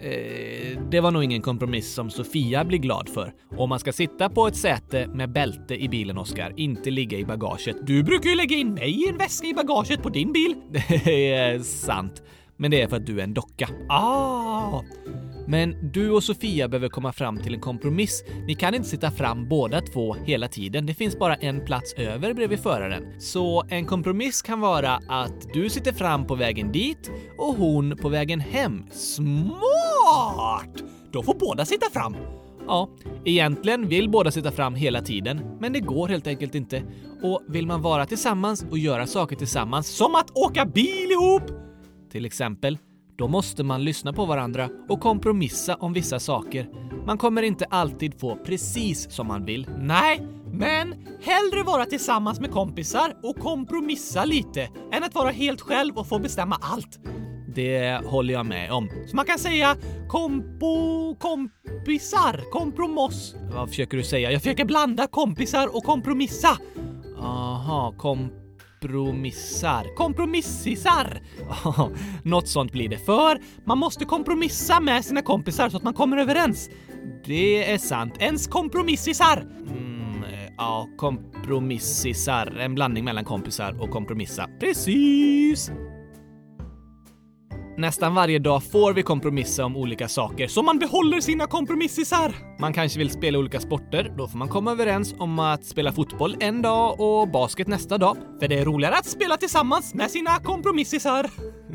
Eh, 0.00 0.78
det 0.90 1.00
var 1.00 1.10
nog 1.10 1.24
ingen 1.24 1.42
kompromiss 1.42 1.94
som 1.94 2.10
Sofia 2.10 2.64
blir 2.64 2.78
glad 2.78 3.08
för. 3.08 3.32
Om 3.56 3.68
man 3.68 3.78
ska 3.78 3.92
sitta 3.92 4.28
på 4.28 4.46
ett 4.46 4.56
säte 4.56 5.06
med 5.06 5.32
bälte 5.32 5.82
i 5.82 5.88
bilen, 5.88 6.18
Oskar, 6.18 6.52
inte 6.56 6.90
ligga 6.90 7.18
i 7.18 7.24
bagaget. 7.24 7.76
Du 7.86 8.02
brukar 8.02 8.30
ju 8.30 8.36
lägga 8.36 8.56
in 8.56 8.74
mig 8.74 8.90
i 8.90 9.08
en 9.08 9.16
väska 9.16 9.46
i 9.46 9.54
bagaget 9.54 10.02
på 10.02 10.08
din 10.08 10.32
bil. 10.32 10.54
Det 11.04 11.32
är 11.32 11.58
sant. 11.58 12.22
Men 12.56 12.70
det 12.70 12.82
är 12.82 12.88
för 12.88 12.96
att 12.96 13.06
du 13.06 13.18
är 13.20 13.24
en 13.24 13.34
docka. 13.34 13.68
Ah! 13.88 14.82
Men 15.46 15.90
du 15.92 16.10
och 16.10 16.24
Sofia 16.24 16.68
behöver 16.68 16.88
komma 16.88 17.12
fram 17.12 17.38
till 17.38 17.54
en 17.54 17.60
kompromiss. 17.60 18.24
Ni 18.46 18.54
kan 18.54 18.74
inte 18.74 18.88
sitta 18.88 19.10
fram 19.10 19.48
båda 19.48 19.80
två 19.80 20.14
hela 20.14 20.48
tiden. 20.48 20.86
Det 20.86 20.94
finns 20.94 21.18
bara 21.18 21.34
en 21.34 21.64
plats 21.64 21.92
över 21.92 22.34
bredvid 22.34 22.58
föraren. 22.58 23.20
Så 23.20 23.64
en 23.68 23.86
kompromiss 23.86 24.42
kan 24.42 24.60
vara 24.60 25.00
att 25.08 25.52
du 25.52 25.70
sitter 25.70 25.92
fram 25.92 26.26
på 26.26 26.34
vägen 26.34 26.72
dit 26.72 27.10
och 27.38 27.54
hon 27.54 27.96
på 27.96 28.08
vägen 28.08 28.40
hem. 28.40 28.84
Smart! 28.90 30.82
Då 31.12 31.22
får 31.22 31.34
båda 31.34 31.64
sitta 31.64 31.90
fram. 31.90 32.16
Ja, 32.66 32.88
egentligen 33.24 33.88
vill 33.88 34.10
båda 34.10 34.30
sitta 34.30 34.50
fram 34.50 34.74
hela 34.74 35.00
tiden, 35.02 35.40
men 35.60 35.72
det 35.72 35.80
går 35.80 36.08
helt 36.08 36.26
enkelt 36.26 36.54
inte. 36.54 36.82
Och 37.22 37.42
vill 37.48 37.66
man 37.66 37.82
vara 37.82 38.06
tillsammans 38.06 38.66
och 38.70 38.78
göra 38.78 39.06
saker 39.06 39.36
tillsammans, 39.36 39.88
som 39.88 40.14
att 40.14 40.30
åka 40.36 40.64
bil 40.64 41.10
ihop, 41.10 41.42
till 42.12 42.24
exempel, 42.24 42.78
då 43.16 43.28
måste 43.28 43.62
man 43.62 43.84
lyssna 43.84 44.12
på 44.12 44.24
varandra 44.24 44.68
och 44.88 45.00
kompromissa 45.00 45.74
om 45.74 45.92
vissa 45.92 46.20
saker. 46.20 46.68
Man 47.06 47.18
kommer 47.18 47.42
inte 47.42 47.64
alltid 47.64 48.20
få 48.20 48.36
precis 48.36 49.10
som 49.10 49.26
man 49.26 49.44
vill. 49.44 49.68
Nej, 49.78 50.22
men 50.52 50.94
hellre 51.22 51.62
vara 51.66 51.84
tillsammans 51.84 52.40
med 52.40 52.50
kompisar 52.50 53.16
och 53.22 53.38
kompromissa 53.38 54.24
lite 54.24 54.68
än 54.92 55.04
att 55.04 55.14
vara 55.14 55.30
helt 55.30 55.60
själv 55.60 55.96
och 55.96 56.08
få 56.08 56.18
bestämma 56.18 56.58
allt. 56.60 56.98
Det 57.54 58.04
håller 58.06 58.34
jag 58.34 58.46
med 58.46 58.72
om. 58.72 58.90
Så 59.06 59.16
man 59.16 59.24
kan 59.24 59.38
säga 59.38 59.76
kompo... 60.08 61.14
kompisar, 61.14 62.50
kompromoss. 62.52 63.34
Vad 63.54 63.68
försöker 63.68 63.96
du 63.96 64.02
säga? 64.02 64.32
Jag 64.32 64.42
försöker 64.42 64.64
blanda 64.64 65.06
kompisar 65.06 65.76
och 65.76 65.84
kompromissa. 65.84 66.58
Aha, 67.18 67.94
komp 67.98 68.32
kompromissar. 68.84 69.94
Kompromissisar! 69.96 71.20
Något 72.22 72.48
sånt 72.48 72.72
blir 72.72 72.88
det. 72.88 72.98
För 72.98 73.40
man 73.64 73.78
måste 73.78 74.04
kompromissa 74.04 74.80
med 74.80 75.04
sina 75.04 75.22
kompisar 75.22 75.68
så 75.68 75.76
att 75.76 75.82
man 75.82 75.94
kommer 75.94 76.16
överens. 76.16 76.70
Det 77.24 77.72
är 77.72 77.78
sant. 77.78 78.14
Ens 78.18 78.46
kompromissisar! 78.46 79.46
Mm, 79.70 80.24
ja, 80.56 80.88
kompromissisar. 80.96 82.56
En 82.60 82.74
blandning 82.74 83.04
mellan 83.04 83.24
kompisar 83.24 83.82
och 83.82 83.90
kompromissa. 83.90 84.48
Precis! 84.60 85.70
Nästan 87.76 88.14
varje 88.14 88.38
dag 88.38 88.62
får 88.62 88.92
vi 88.92 89.02
kompromissa 89.02 89.64
om 89.64 89.76
olika 89.76 90.08
saker, 90.08 90.48
så 90.48 90.62
man 90.62 90.78
behåller 90.78 91.20
sina 91.20 91.46
kompromissisar. 91.46 92.34
Man 92.58 92.72
kanske 92.72 92.98
vill 92.98 93.10
spela 93.10 93.38
olika 93.38 93.60
sporter, 93.60 94.12
då 94.16 94.28
får 94.28 94.38
man 94.38 94.48
komma 94.48 94.72
överens 94.72 95.14
om 95.18 95.38
att 95.38 95.64
spela 95.64 95.92
fotboll 95.92 96.36
en 96.40 96.62
dag 96.62 97.00
och 97.00 97.28
basket 97.28 97.66
nästa 97.66 97.98
dag. 97.98 98.16
För 98.40 98.48
det 98.48 98.58
är 98.58 98.64
roligare 98.64 98.94
att 98.94 99.06
spela 99.06 99.36
tillsammans 99.36 99.94
med 99.94 100.10
sina 100.10 100.38
kompromissisar. 100.38 101.30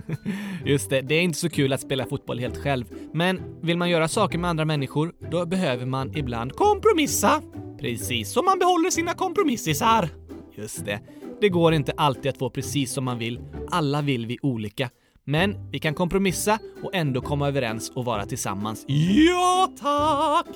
Just 0.66 0.90
det, 0.90 1.02
det 1.02 1.16
är 1.16 1.22
inte 1.22 1.40
så 1.40 1.50
kul 1.50 1.74
att 1.74 1.82
spela 1.82 2.06
fotboll 2.06 2.40
helt 2.40 2.58
själv. 2.58 2.86
Men 3.14 3.42
vill 3.62 3.78
man 3.78 3.90
göra 3.90 4.08
saker 4.08 4.38
med 4.38 4.50
andra 4.50 4.66
människor, 4.66 5.14
då 5.32 5.46
behöver 5.46 5.86
man 5.86 6.18
ibland 6.18 6.54
kompromissa. 6.54 7.42
Precis, 7.80 8.32
så 8.32 8.44
man 8.44 8.60
behåller 8.60 8.90
sina 8.90 9.14
kompromissisar. 9.14 10.10
Just 10.56 10.86
det. 10.86 11.00
Det 11.42 11.50
går 11.50 11.74
inte 11.74 11.92
alltid 11.98 12.30
att 12.30 12.38
få 12.38 12.50
precis 12.50 12.94
som 12.94 13.06
man 13.06 13.18
vill. 13.18 13.40
Alla 13.72 14.02
vill 14.02 14.26
vi 14.26 14.38
olika. 14.42 14.90
Men 15.30 15.72
vi 15.72 15.80
kan 15.80 15.94
kompromissa 15.94 16.60
och 16.84 16.96
ändå 16.96 17.22
komma 17.22 17.48
överens 17.48 17.92
och 17.96 18.06
vara 18.06 18.26
tillsammans. 18.26 18.86
Ja, 18.88 19.74
tack! 19.80 20.56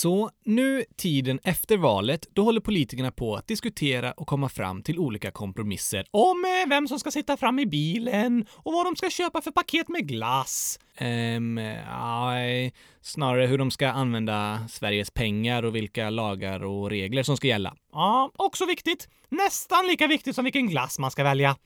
Så 0.00 0.30
nu, 0.44 0.84
tiden 0.96 1.40
efter 1.44 1.76
valet, 1.76 2.26
då 2.32 2.42
håller 2.42 2.60
politikerna 2.60 3.10
på 3.10 3.36
att 3.36 3.46
diskutera 3.46 4.12
och 4.12 4.26
komma 4.26 4.48
fram 4.48 4.82
till 4.82 4.98
olika 4.98 5.30
kompromisser. 5.30 6.06
Om 6.10 6.44
eh, 6.44 6.68
vem 6.68 6.88
som 6.88 6.98
ska 6.98 7.10
sitta 7.10 7.36
fram 7.36 7.58
i 7.58 7.66
bilen 7.66 8.46
och 8.52 8.72
vad 8.72 8.86
de 8.86 8.96
ska 8.96 9.10
köpa 9.10 9.40
för 9.40 9.50
paket 9.50 9.88
med 9.88 10.08
glass. 10.08 10.78
Ehm, 10.96 11.60
aj, 12.00 12.72
snarare 13.00 13.46
hur 13.46 13.58
de 13.58 13.70
ska 13.70 13.88
använda 13.88 14.68
Sveriges 14.68 15.10
pengar 15.10 15.62
och 15.62 15.76
vilka 15.76 16.10
lagar 16.10 16.64
och 16.64 16.90
regler 16.90 17.22
som 17.22 17.36
ska 17.36 17.48
gälla. 17.48 17.74
Ja, 17.92 18.30
också 18.36 18.66
viktigt. 18.66 19.08
Nästan 19.28 19.86
lika 19.86 20.06
viktigt 20.06 20.34
som 20.34 20.44
vilken 20.44 20.68
glass 20.68 20.98
man 20.98 21.10
ska 21.10 21.24
välja. 21.24 21.56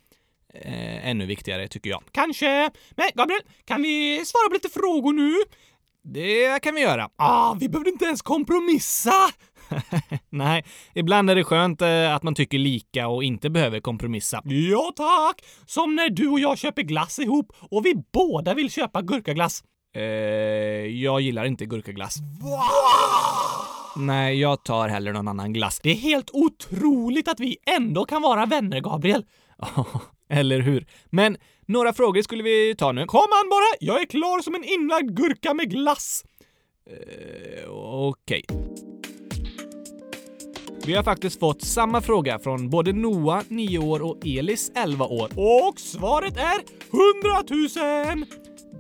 Eh, 0.55 1.09
ännu 1.09 1.27
viktigare, 1.27 1.69
tycker 1.69 1.91
jag. 1.91 2.03
Kanske. 2.13 2.71
Men 2.91 3.11
Gabriel, 3.15 3.43
kan 3.65 3.83
vi 3.83 4.23
svara 4.27 4.49
på 4.49 4.55
lite 4.55 4.69
frågor 4.69 5.13
nu? 5.13 5.35
Det 6.05 6.63
kan 6.63 6.75
vi 6.75 6.81
göra. 6.81 7.09
Ah, 7.17 7.55
vi 7.61 7.69
behövde 7.69 7.91
inte 7.91 8.05
ens 8.05 8.23
kompromissa! 8.23 9.13
Nej, 10.31 10.65
ibland 10.95 11.31
är 11.31 11.35
det 11.35 11.45
skönt 11.45 11.83
eh, 11.83 12.15
att 12.15 12.23
man 12.23 12.35
tycker 12.35 12.59
lika 12.59 13.09
och 13.09 13.25
inte 13.25 13.51
behöver 13.51 13.81
kompromissa. 13.81 14.43
Ja 14.45 14.93
tack! 14.97 15.45
Som 15.67 15.95
när 15.95 16.09
du 16.09 16.29
och 16.29 16.41
jag 16.41 16.59
köper 16.59 16.83
glass 16.83 17.19
ihop 17.19 17.53
och 17.71 17.87
vi 17.87 17.95
båda 18.13 18.55
vill 18.55 18.71
köpa 18.71 19.03
gurkaglass. 19.03 19.63
Eh, 19.97 20.03
jag 20.87 21.21
gillar 21.21 21.45
inte 21.45 21.67
gurkaglass. 21.67 22.17
Nej, 23.97 24.41
jag 24.41 24.65
tar 24.65 24.89
hellre 24.89 25.13
någon 25.13 25.29
annan 25.29 25.53
glass. 25.53 25.81
Det 25.83 25.91
är 25.91 25.95
helt 25.95 26.31
otroligt 26.33 27.29
att 27.29 27.41
vi 27.41 27.57
ändå 27.77 28.05
kan 28.05 28.23
vara 28.23 28.47
vänner, 28.47 28.81
Gabriel. 28.81 29.25
Eller 30.31 30.61
hur? 30.61 30.87
Men 31.11 31.37
några 31.67 31.93
frågor 31.93 32.23
skulle 32.23 32.43
vi 32.43 32.75
ta 32.79 32.93
nu. 32.93 33.07
Kom 33.07 33.19
an 33.21 33.49
bara! 33.51 33.77
Jag 33.81 34.01
är 34.01 34.07
klar 34.07 34.43
som 34.43 34.55
en 34.55 34.65
inlagd 34.65 35.17
gurka 35.17 35.55
med 35.55 35.71
glass. 35.71 36.25
Eh, 36.91 37.71
Okej. 37.71 38.45
Vi 40.87 40.95
har 40.95 41.03
faktiskt 41.03 41.41
fått 41.41 41.63
samma 41.63 42.01
fråga 42.01 42.39
från 42.39 42.71
både 42.71 42.93
Noah, 42.93 43.43
9 43.49 43.79
år, 43.79 44.03
och 44.03 44.27
Elis, 44.27 44.73
11 44.75 45.05
år. 45.05 45.29
Och 45.69 45.81
svaret 45.81 46.37
är 46.37 46.61
100 47.77 48.17
000! 48.17 48.27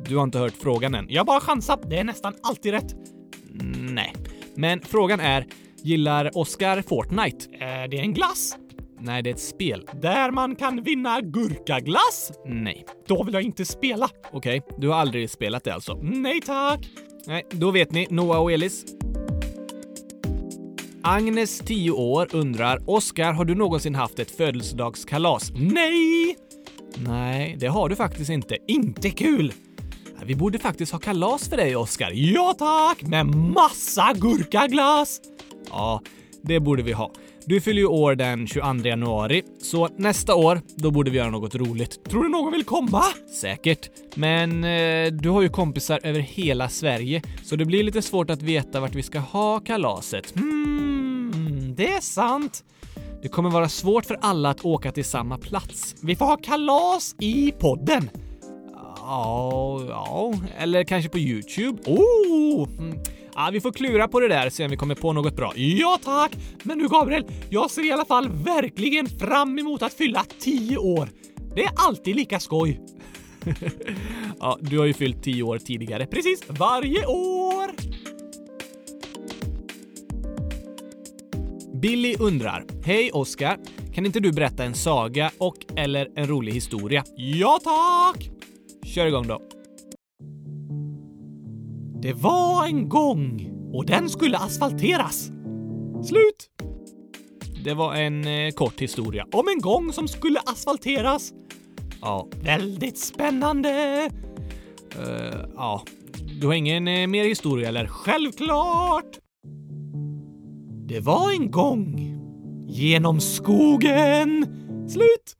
Du 0.08 0.16
har 0.16 0.24
inte 0.24 0.38
hört 0.38 0.54
frågan 0.62 0.94
än? 0.94 1.06
Jag 1.08 1.26
bara 1.26 1.40
chansat. 1.40 1.90
Det 1.90 1.98
är 1.98 2.04
nästan 2.04 2.34
alltid 2.42 2.72
rätt. 2.72 2.94
Nej. 3.90 4.14
Men 4.54 4.80
frågan 4.80 5.20
är, 5.20 5.46
gillar 5.82 6.30
Oscar 6.38 6.82
Fortnite? 6.82 7.46
Eh, 7.60 7.68
är 7.68 7.88
det 7.88 7.98
en 7.98 8.14
glass? 8.14 8.56
Nej, 9.04 9.22
det 9.22 9.30
är 9.30 9.34
ett 9.34 9.40
spel. 9.40 9.88
Där 10.02 10.30
man 10.30 10.56
kan 10.56 10.82
vinna 10.82 11.20
gurkaglass? 11.20 12.32
Nej. 12.46 12.86
Då 13.06 13.22
vill 13.22 13.34
jag 13.34 13.42
inte 13.42 13.64
spela. 13.64 14.08
Okej, 14.32 14.62
du 14.78 14.88
har 14.88 14.96
aldrig 14.96 15.30
spelat 15.30 15.64
det 15.64 15.74
alltså? 15.74 15.98
Nej 16.02 16.40
tack! 16.40 16.88
Nej, 17.26 17.46
då 17.50 17.70
vet 17.70 17.92
ni, 17.92 18.06
Noah 18.10 18.42
och 18.42 18.52
Elis. 18.52 18.84
Agnes, 21.02 21.58
10 21.58 21.90
år, 21.90 22.28
undrar 22.32 22.90
Oscar, 22.90 23.32
har 23.32 23.44
du 23.44 23.54
någonsin 23.54 23.94
haft 23.94 24.18
ett 24.18 24.30
födelsedagskalas? 24.30 25.50
Nej! 25.54 26.36
Nej, 26.96 27.56
det 27.58 27.66
har 27.66 27.88
du 27.88 27.96
faktiskt 27.96 28.30
inte. 28.30 28.56
Inte 28.68 29.10
kul! 29.10 29.52
Vi 30.24 30.34
borde 30.34 30.58
faktiskt 30.58 30.92
ha 30.92 30.98
kalas 30.98 31.48
för 31.48 31.56
dig, 31.56 31.76
Oscar. 31.76 32.10
Ja 32.14 32.54
tack! 32.58 33.02
Med 33.02 33.26
massa 33.26 34.12
gurkaglass! 34.14 35.20
Ja, 35.70 36.02
det 36.42 36.60
borde 36.60 36.82
vi 36.82 36.92
ha. 36.92 37.10
Du 37.46 37.60
fyller 37.60 37.80
ju 37.80 37.86
år 37.86 38.14
den 38.14 38.46
22 38.46 38.88
januari, 38.88 39.42
så 39.62 39.88
nästa 39.96 40.34
år, 40.34 40.60
då 40.76 40.90
borde 40.90 41.10
vi 41.10 41.16
göra 41.18 41.30
något 41.30 41.54
roligt. 41.54 42.04
Tror 42.04 42.22
du 42.22 42.28
någon 42.28 42.52
vill 42.52 42.64
komma? 42.64 43.02
Säkert. 43.40 43.90
Men 44.14 44.64
eh, 44.64 45.12
du 45.12 45.28
har 45.28 45.42
ju 45.42 45.48
kompisar 45.48 46.00
över 46.02 46.20
hela 46.20 46.68
Sverige, 46.68 47.22
så 47.42 47.56
det 47.56 47.64
blir 47.64 47.82
lite 47.82 48.02
svårt 48.02 48.30
att 48.30 48.42
veta 48.42 48.80
vart 48.80 48.94
vi 48.94 49.02
ska 49.02 49.18
ha 49.18 49.60
kalaset. 49.60 50.34
Hmm, 50.34 51.74
det 51.76 51.88
är 51.88 52.00
sant. 52.00 52.64
Det 53.22 53.28
kommer 53.28 53.50
vara 53.50 53.68
svårt 53.68 54.06
för 54.06 54.18
alla 54.20 54.50
att 54.50 54.64
åka 54.64 54.92
till 54.92 55.04
samma 55.04 55.38
plats. 55.38 55.94
Vi 56.02 56.16
får 56.16 56.26
ha 56.26 56.36
kalas 56.36 57.14
i 57.20 57.52
podden. 57.52 58.10
Ja, 58.96 59.80
ja, 59.88 60.34
eller 60.58 60.84
kanske 60.84 61.10
på 61.10 61.18
Youtube. 61.18 61.82
Oh! 61.86 62.68
Hmm. 62.68 62.98
Ja, 63.34 63.50
vi 63.52 63.60
får 63.60 63.72
klura 63.72 64.08
på 64.08 64.20
det 64.20 64.28
där, 64.28 64.50
se 64.50 64.64
om 64.64 64.70
vi 64.70 64.76
kommer 64.76 64.94
på 64.94 65.12
något 65.12 65.36
bra. 65.36 65.52
Ja 65.56 65.98
tack! 66.04 66.32
Men 66.62 66.78
nu 66.78 66.88
Gabriel, 66.88 67.24
jag 67.50 67.70
ser 67.70 67.86
i 67.86 67.92
alla 67.92 68.04
fall 68.04 68.28
verkligen 68.28 69.06
fram 69.06 69.58
emot 69.58 69.82
att 69.82 69.94
fylla 69.94 70.24
10 70.38 70.76
år. 70.78 71.08
Det 71.56 71.62
är 71.62 71.70
alltid 71.76 72.16
lika 72.16 72.40
skoj. 72.40 72.80
Ja, 74.40 74.58
du 74.60 74.78
har 74.78 74.86
ju 74.86 74.92
fyllt 74.92 75.22
10 75.22 75.42
år 75.42 75.58
tidigare. 75.58 76.06
Precis, 76.06 76.42
varje 76.48 77.06
år! 77.06 77.70
Billy 81.80 82.16
undrar. 82.20 82.64
Hej 82.84 83.10
Oscar, 83.12 83.58
kan 83.94 84.06
inte 84.06 84.20
du 84.20 84.32
berätta 84.32 84.64
en 84.64 84.74
saga 84.74 85.30
och 85.38 85.56
eller 85.76 86.08
en 86.16 86.26
rolig 86.26 86.52
historia? 86.52 87.04
Ja 87.16 87.58
tack! 87.64 88.30
Kör 88.86 89.06
igång 89.06 89.26
då. 89.26 89.40
Det 92.04 92.12
var 92.12 92.66
en 92.66 92.88
gång 92.88 93.50
och 93.72 93.86
den 93.86 94.08
skulle 94.10 94.38
asfalteras. 94.38 95.30
Slut! 96.04 96.50
Det 97.64 97.74
var 97.74 97.94
en 97.94 98.26
eh, 98.26 98.50
kort 98.50 98.80
historia. 98.80 99.26
Om 99.32 99.48
en 99.48 99.60
gång 99.60 99.92
som 99.92 100.08
skulle 100.08 100.40
asfalteras. 100.40 101.32
Ja, 102.00 102.28
Väldigt 102.42 102.98
spännande! 102.98 103.70
eh, 104.98 105.40
ja. 105.56 105.82
Du 106.40 106.46
har 106.46 106.54
ingen 106.54 106.88
eh, 106.88 107.06
mer 107.06 107.24
historia 107.24 107.68
eller? 107.68 107.86
Självklart! 107.86 109.18
Det 110.88 111.00
var 111.00 111.32
en 111.32 111.50
gång 111.50 112.00
genom 112.68 113.20
skogen. 113.20 114.46
Slut! 114.88 115.36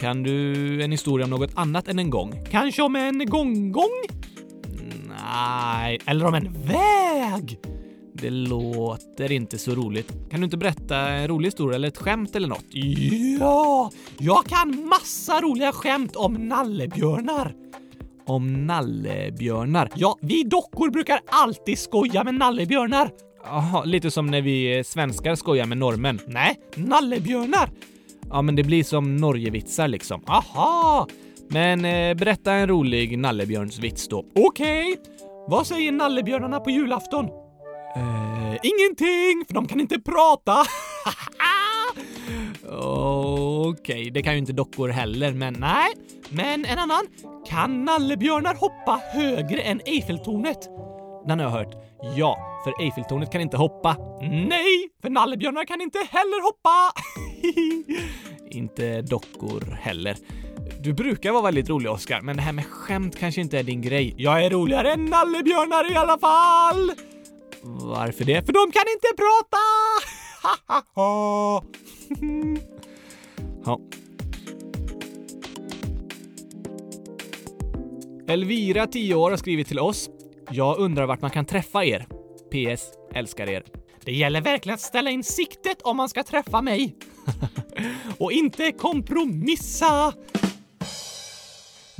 Kan 0.00 0.22
du 0.22 0.82
en 0.82 0.90
historia 0.92 1.24
om 1.24 1.30
något 1.30 1.52
annat 1.54 1.88
än 1.88 1.98
en 1.98 2.10
gång? 2.10 2.44
Kanske 2.50 2.82
om 2.82 2.96
en 2.96 3.26
gånggång? 3.26 4.17
Nej, 5.32 5.98
Eller 6.06 6.26
om 6.26 6.34
en 6.34 6.52
väg? 6.52 7.58
det 8.12 8.30
låter 8.30 9.32
inte 9.32 9.58
så 9.58 9.70
roligt. 9.74 10.12
Kan 10.30 10.40
du 10.40 10.44
inte 10.44 10.56
berätta 10.56 10.98
en 10.98 11.28
rolig 11.28 11.46
historia 11.46 11.74
eller 11.76 11.88
ett 11.88 11.96
skämt 11.98 12.36
eller 12.36 12.48
något? 12.48 12.64
Ja, 13.40 13.90
jag 14.18 14.44
kan 14.44 14.88
massa 14.88 15.40
roliga 15.40 15.72
skämt 15.72 16.16
om 16.16 16.34
nallebjörnar. 16.48 17.54
Om 18.26 18.66
nallebjörnar? 18.66 19.90
Ja, 19.94 20.18
vi 20.20 20.42
dockor 20.42 20.90
brukar 20.90 21.20
alltid 21.28 21.78
skoja 21.78 22.24
med 22.24 22.34
nallebjörnar. 22.34 23.10
Jaha, 23.44 23.84
lite 23.84 24.10
som 24.10 24.26
när 24.26 24.42
vi 24.42 24.82
svenskar 24.86 25.34
skojar 25.34 25.66
med 25.66 25.78
norrmän. 25.78 26.18
Nej, 26.26 26.56
nallebjörnar. 26.76 27.70
Ja, 28.30 28.42
men 28.42 28.56
det 28.56 28.64
blir 28.64 28.84
som 28.84 29.16
Norgevitsar 29.16 29.88
liksom. 29.88 30.22
Aha, 30.26 31.06
Men 31.48 31.84
eh, 31.84 32.14
berätta 32.14 32.52
en 32.52 32.68
rolig 32.68 33.18
nallebjörnsvits 33.18 34.08
då. 34.08 34.24
okej. 34.34 34.96
Vad 35.50 35.66
säger 35.66 35.92
nallebjörnarna 35.92 36.60
på 36.60 36.70
julafton? 36.70 37.24
Eh, 37.96 38.54
Ingenting, 38.62 39.44
för 39.46 39.54
de 39.54 39.68
kan 39.68 39.80
inte 39.80 40.00
prata. 40.00 40.64
Okej, 43.68 44.10
det 44.10 44.22
kan 44.22 44.32
ju 44.32 44.38
inte 44.38 44.52
dockor 44.52 44.88
heller, 44.88 45.32
men 45.32 45.54
Nej, 45.58 45.92
men 46.30 46.64
en 46.64 46.78
annan. 46.78 47.06
Kan 47.48 47.84
nallebjörnar 47.84 48.54
hoppa 48.54 49.00
högre 49.12 49.60
än 49.60 49.80
Eiffeltornet? 49.84 50.68
den 51.26 51.38
har 51.38 51.46
jag 51.46 51.52
hört. 51.52 51.74
Ja, 52.16 52.60
för 52.64 52.84
Eiffeltornet 52.84 53.32
kan 53.32 53.40
inte 53.40 53.56
hoppa. 53.56 53.96
Nej, 54.20 54.88
för 55.02 55.10
nallebjörnar 55.10 55.64
kan 55.64 55.80
inte 55.80 55.98
heller 55.98 56.42
hoppa. 56.42 56.92
Inte 58.50 59.02
dockor 59.02 59.78
heller. 59.80 60.16
Du 60.80 60.92
brukar 60.92 61.32
vara 61.32 61.42
väldigt 61.42 61.68
rolig, 61.68 61.90
Oskar, 61.90 62.20
men 62.20 62.36
det 62.36 62.42
här 62.42 62.52
med 62.52 62.66
skämt 62.66 63.16
kanske 63.18 63.40
inte 63.40 63.58
är 63.58 63.62
din 63.62 63.82
grej. 63.82 64.14
Jag 64.16 64.44
är 64.44 64.50
roligare 64.50 64.92
än 64.92 65.04
nallebjörnar 65.04 65.92
i 65.92 65.96
alla 65.96 66.18
fall. 66.18 66.92
Varför 67.62 68.24
det? 68.24 68.46
För 68.46 68.52
de 68.52 68.72
kan 68.72 68.84
inte 68.94 69.08
prata! 69.16 69.58
Ja. 73.64 73.80
Elvira, 78.28 78.86
10 78.86 79.14
år, 79.14 79.30
har 79.30 79.36
skrivit 79.36 79.68
till 79.68 79.78
oss. 79.78 80.10
Jag 80.50 80.78
undrar 80.78 81.06
vart 81.06 81.20
man 81.20 81.30
kan 81.30 81.44
träffa 81.44 81.84
er. 81.84 82.06
PS. 82.50 82.82
Älskar 83.14 83.48
er. 83.48 83.62
Det 84.04 84.12
gäller 84.12 84.40
verkligen 84.40 84.74
att 84.74 84.80
ställa 84.80 85.10
in 85.10 85.24
siktet 85.24 85.82
om 85.82 85.96
man 85.96 86.08
ska 86.08 86.22
träffa 86.22 86.62
mig. 86.62 86.96
Och 88.18 88.32
inte 88.32 88.72
kompromissa. 88.72 90.12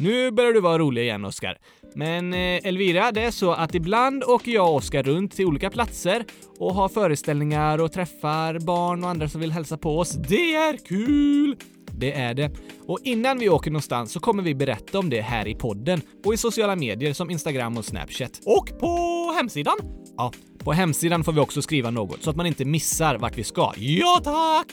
Nu 0.00 0.30
börjar 0.30 0.52
du 0.52 0.60
vara 0.60 0.78
rolig 0.78 1.02
igen, 1.02 1.24
Oskar. 1.24 1.58
Men 1.94 2.34
eh, 2.34 2.66
Elvira, 2.66 3.12
det 3.12 3.22
är 3.22 3.30
så 3.30 3.52
att 3.52 3.74
ibland 3.74 4.24
åker 4.24 4.52
jag 4.52 4.68
och 4.68 4.74
Oskar 4.74 5.02
runt 5.02 5.32
till 5.36 5.46
olika 5.46 5.70
platser 5.70 6.24
och 6.58 6.74
har 6.74 6.88
föreställningar 6.88 7.80
och 7.80 7.92
träffar 7.92 8.58
barn 8.58 9.04
och 9.04 9.10
andra 9.10 9.28
som 9.28 9.40
vill 9.40 9.52
hälsa 9.52 9.78
på 9.78 9.98
oss. 9.98 10.12
Det 10.12 10.54
är 10.54 10.76
kul! 10.76 11.56
Det 11.92 12.12
är 12.12 12.34
det. 12.34 12.50
Och 12.86 12.98
innan 13.04 13.38
vi 13.38 13.48
åker 13.48 13.70
någonstans 13.70 14.12
så 14.12 14.20
kommer 14.20 14.42
vi 14.42 14.54
berätta 14.54 14.98
om 14.98 15.10
det 15.10 15.20
här 15.20 15.48
i 15.48 15.54
podden 15.54 16.00
och 16.24 16.34
i 16.34 16.36
sociala 16.36 16.76
medier 16.76 17.12
som 17.12 17.30
Instagram 17.30 17.76
och 17.76 17.84
Snapchat. 17.84 18.40
Och 18.46 18.80
på 18.80 18.96
hemsidan? 19.36 19.76
Ja, 20.16 20.32
På 20.58 20.72
hemsidan 20.72 21.24
får 21.24 21.32
vi 21.32 21.40
också 21.40 21.62
skriva 21.62 21.90
något 21.90 22.22
så 22.22 22.30
att 22.30 22.36
man 22.36 22.46
inte 22.46 22.64
missar 22.64 23.18
vart 23.18 23.38
vi 23.38 23.44
ska. 23.44 23.72
Ja 23.76 24.20
tack! 24.24 24.66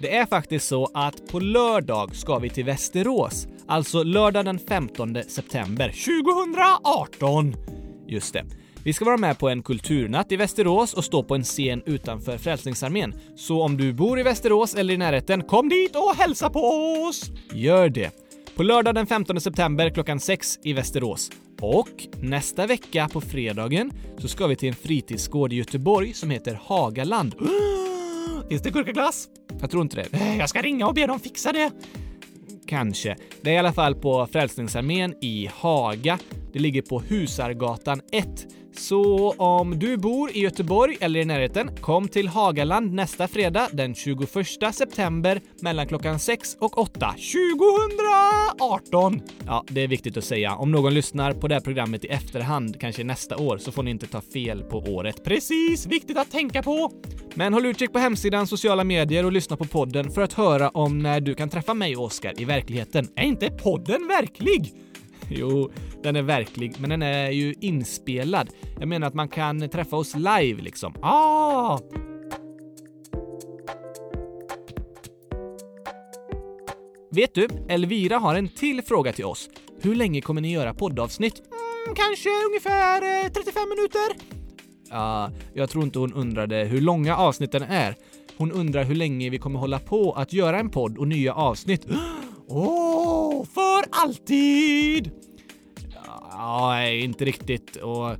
Det 0.00 0.16
är 0.16 0.26
faktiskt 0.26 0.68
så 0.68 0.90
att 0.94 1.28
på 1.30 1.40
lördag 1.40 2.16
ska 2.16 2.38
vi 2.38 2.50
till 2.50 2.64
Västerås. 2.64 3.46
Alltså 3.70 4.02
lördag 4.02 4.44
den 4.44 4.58
15 4.58 5.16
september 5.28 5.92
2018! 7.18 7.56
Just 8.06 8.32
det. 8.32 8.44
Vi 8.84 8.92
ska 8.92 9.04
vara 9.04 9.16
med 9.16 9.38
på 9.38 9.48
en 9.48 9.62
kulturnatt 9.62 10.32
i 10.32 10.36
Västerås 10.36 10.94
och 10.94 11.04
stå 11.04 11.22
på 11.22 11.34
en 11.34 11.44
scen 11.44 11.82
utanför 11.86 12.38
Frälsningsarmén. 12.38 13.14
Så 13.36 13.62
om 13.62 13.76
du 13.76 13.92
bor 13.92 14.20
i 14.20 14.22
Västerås 14.22 14.74
eller 14.74 14.94
i 14.94 14.96
närheten, 14.96 15.44
kom 15.44 15.68
dit 15.68 15.96
och 15.96 16.14
hälsa 16.16 16.50
på 16.50 16.60
oss! 17.08 17.30
Gör 17.52 17.88
det! 17.88 18.10
På 18.56 18.62
lördag 18.62 18.94
den 18.94 19.06
15 19.06 19.40
september 19.40 19.90
klockan 19.90 20.20
6 20.20 20.58
i 20.62 20.72
Västerås. 20.72 21.30
Och 21.60 22.06
nästa 22.20 22.66
vecka 22.66 23.08
på 23.12 23.20
fredagen 23.20 23.92
så 24.18 24.28
ska 24.28 24.46
vi 24.46 24.56
till 24.56 24.68
en 24.68 24.74
fritidsgård 24.74 25.52
i 25.52 25.56
Göteborg 25.56 26.12
som 26.12 26.30
heter 26.30 26.60
Hagaland. 26.62 27.34
Finns 28.48 28.62
det 28.62 28.70
gurkaglass? 28.70 29.28
Jag 29.60 29.70
tror 29.70 29.82
inte 29.82 29.96
det. 29.96 30.36
Jag 30.38 30.48
ska 30.48 30.62
ringa 30.62 30.86
och 30.86 30.94
be 30.94 31.06
dem 31.06 31.20
fixa 31.20 31.52
det. 31.52 31.70
Kanske. 32.68 33.16
Det 33.40 33.50
är 33.50 33.54
i 33.54 33.58
alla 33.58 33.72
fall 33.72 33.94
på 33.94 34.26
Frälsningsarmén 34.26 35.14
i 35.20 35.50
Haga. 35.54 36.18
Det 36.52 36.58
ligger 36.58 36.82
på 36.82 37.00
Husargatan 37.00 38.00
1. 38.12 38.46
Så 38.78 39.30
om 39.32 39.78
du 39.78 39.96
bor 39.96 40.30
i 40.30 40.40
Göteborg 40.40 40.96
eller 41.00 41.20
i 41.20 41.24
närheten, 41.24 41.76
kom 41.80 42.08
till 42.08 42.28
Hagaland 42.28 42.92
nästa 42.92 43.28
fredag 43.28 43.68
den 43.72 43.94
21 43.94 44.28
september 44.72 45.40
mellan 45.62 45.86
klockan 45.86 46.18
6 46.18 46.56
och 46.60 46.78
8. 46.78 47.14
2018! 48.58 49.22
Ja, 49.46 49.64
det 49.68 49.80
är 49.80 49.88
viktigt 49.88 50.16
att 50.16 50.24
säga. 50.24 50.54
Om 50.54 50.72
någon 50.72 50.94
lyssnar 50.94 51.32
på 51.32 51.48
det 51.48 51.54
här 51.54 51.60
programmet 51.60 52.04
i 52.04 52.08
efterhand, 52.08 52.80
kanske 52.80 53.04
nästa 53.04 53.36
år, 53.36 53.58
så 53.58 53.72
får 53.72 53.82
ni 53.82 53.90
inte 53.90 54.06
ta 54.06 54.20
fel 54.20 54.62
på 54.62 54.78
året. 54.78 55.24
Precis, 55.24 55.86
viktigt 55.86 56.18
att 56.18 56.30
tänka 56.30 56.62
på. 56.62 56.90
Men 57.34 57.52
håll 57.54 57.66
utkik 57.66 57.92
på 57.92 57.98
hemsidan, 57.98 58.46
sociala 58.46 58.84
medier 58.84 59.24
och 59.24 59.32
lyssna 59.32 59.56
på 59.56 59.64
podden 59.64 60.10
för 60.10 60.22
att 60.22 60.32
höra 60.32 60.68
om 60.68 60.98
när 60.98 61.20
du 61.20 61.34
kan 61.34 61.48
träffa 61.48 61.74
mig 61.74 61.96
och 61.96 62.04
Oskar 62.04 62.40
i 62.40 62.44
verkligheten. 62.44 63.08
Är 63.16 63.24
inte 63.24 63.50
podden 63.50 64.08
verklig? 64.08 64.87
Jo, 65.38 65.70
den 66.02 66.16
är 66.16 66.22
verklig, 66.22 66.74
men 66.78 66.90
den 66.90 67.02
är 67.02 67.30
ju 67.30 67.54
inspelad. 67.60 68.48
Jag 68.78 68.88
menar 68.88 69.06
att 69.06 69.14
man 69.14 69.28
kan 69.28 69.68
träffa 69.68 69.96
oss 69.96 70.14
live 70.14 70.62
liksom. 70.62 70.94
Ah! 71.02 71.78
Vet 77.10 77.34
du, 77.34 77.48
Elvira 77.68 78.18
har 78.18 78.34
en 78.34 78.48
till 78.48 78.82
fråga 78.82 79.12
till 79.12 79.24
oss. 79.24 79.48
Hur 79.80 79.94
länge 79.94 80.20
kommer 80.20 80.40
ni 80.40 80.52
göra 80.52 80.74
poddavsnitt? 80.74 81.38
Mm, 81.38 81.96
kanske 81.96 82.28
ungefär 82.48 83.24
eh, 83.24 83.30
35 83.32 83.68
minuter. 83.68 84.38
Ja, 84.90 85.30
jag 85.54 85.70
tror 85.70 85.84
inte 85.84 85.98
hon 85.98 86.12
undrade 86.12 86.56
hur 86.56 86.80
långa 86.80 87.16
avsnitten 87.16 87.62
är. 87.62 87.94
Hon 88.36 88.52
undrar 88.52 88.84
hur 88.84 88.94
länge 88.94 89.30
vi 89.30 89.38
kommer 89.38 89.58
hålla 89.58 89.78
på 89.78 90.12
att 90.12 90.32
göra 90.32 90.58
en 90.58 90.70
podd 90.70 90.98
och 90.98 91.08
nya 91.08 91.34
avsnitt. 91.34 91.86
Åh, 92.48 93.44
för 93.44 93.84
alltid! 93.90 95.10
Ja, 96.30 96.88
inte 96.88 97.24
riktigt. 97.24 97.76
Och 97.76 98.10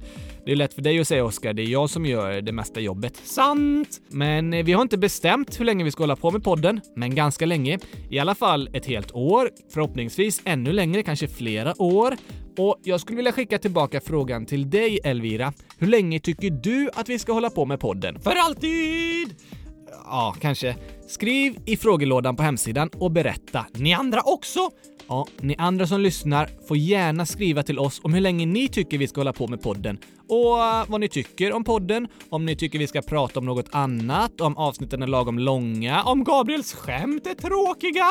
det 0.45 0.53
är 0.53 0.57
lätt 0.57 0.75
för 0.75 0.83
dig 0.83 1.01
att 1.01 1.09
säga 1.09 1.25
Oskar, 1.25 1.53
det 1.53 1.63
är 1.63 1.67
jag 1.67 1.91
som 1.91 2.07
gör 2.07 2.41
det 2.41 2.53
mesta 2.53 2.81
jobbet. 2.81 3.17
Sant! 3.17 4.01
Men 4.09 4.53
eh, 4.55 4.65
vi 4.65 4.73
har 4.73 4.83
inte 4.83 4.99
bestämt 4.99 5.61
hur 5.61 5.65
länge 5.65 5.85
vi 5.85 5.91
ska 5.91 6.03
hålla 6.03 6.17
på 6.17 6.31
med 6.31 6.45
podden, 6.45 6.81
men 6.97 7.15
ganska 7.15 7.47
länge. 7.47 7.79
I 8.11 8.19
alla 8.19 8.35
fall 8.35 8.71
ett 8.73 8.87
helt 8.87 9.13
år, 9.13 9.51
förhoppningsvis 9.73 10.43
ännu 10.45 10.73
längre, 10.73 11.03
kanske 11.03 11.29
flera 11.29 11.83
år. 11.83 12.17
Och 12.59 12.81
jag 12.83 13.01
skulle 13.01 13.17
vilja 13.17 13.33
skicka 13.33 13.59
tillbaka 13.59 14.01
frågan 14.01 14.47
till 14.47 14.71
dig 14.71 15.01
Elvira. 15.05 15.53
Hur 15.79 15.87
länge 15.87 16.21
tycker 16.21 16.51
du 16.51 16.91
att 16.95 17.09
vi 17.09 17.19
ska 17.19 17.33
hålla 17.33 17.51
på 17.51 17.65
med 17.65 17.81
podden? 17.81 18.21
För 18.21 18.31
alltid! 18.31 19.35
Ja, 20.05 20.35
kanske. 20.41 20.77
Skriv 21.09 21.59
i 21.67 21.77
frågelådan 21.77 22.37
på 22.37 22.43
hemsidan 22.43 22.91
och 22.99 23.11
berätta. 23.11 23.67
Ni 23.75 23.95
andra 23.95 24.21
också? 24.25 24.71
Ja, 25.09 25.27
ni 25.41 25.55
andra 25.59 25.87
som 25.87 26.01
lyssnar 26.01 26.51
får 26.69 26.77
gärna 26.77 27.27
skriva 27.27 27.63
till 27.63 27.79
oss 27.79 28.01
om 28.05 28.15
hur 28.15 28.21
länge 28.21 28.47
ni 28.47 28.69
tycker 28.69 28.99
vi 28.99 29.09
ska 29.09 29.21
hålla 29.21 29.33
på 29.33 29.49
med 29.49 29.63
podden 29.63 29.99
och 30.29 30.59
eh, 30.59 30.85
vad 30.89 31.01
ni 31.01 31.09
tycker 31.09 31.53
om 31.53 31.65
podden, 31.65 32.09
om 32.31 32.47
ni 32.47 32.57
tycker 32.57 32.79
vi 32.79 32.87
ska 32.87 33.03
prata 33.03 33.41
om 33.41 33.47
något 33.47 33.69
annat, 33.73 34.41
om 34.41 34.57
avsnitten 34.57 35.03
är 35.03 35.07
lagom 35.07 35.39
långa, 35.39 36.03
om 36.03 36.25
Gabriels 36.25 36.73
skämt 36.75 37.27
är 37.27 37.35
tråkiga. 37.35 38.07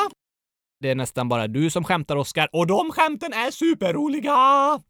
det 0.80 0.90
är 0.90 0.94
nästan 0.94 1.28
bara 1.28 1.46
du 1.48 1.70
som 1.70 1.84
skämtar 1.84 2.16
Oskar, 2.16 2.48
Och 2.52 2.66
de 2.66 2.90
skämten 2.90 3.32
är 3.32 3.50
superroliga! 3.50 4.80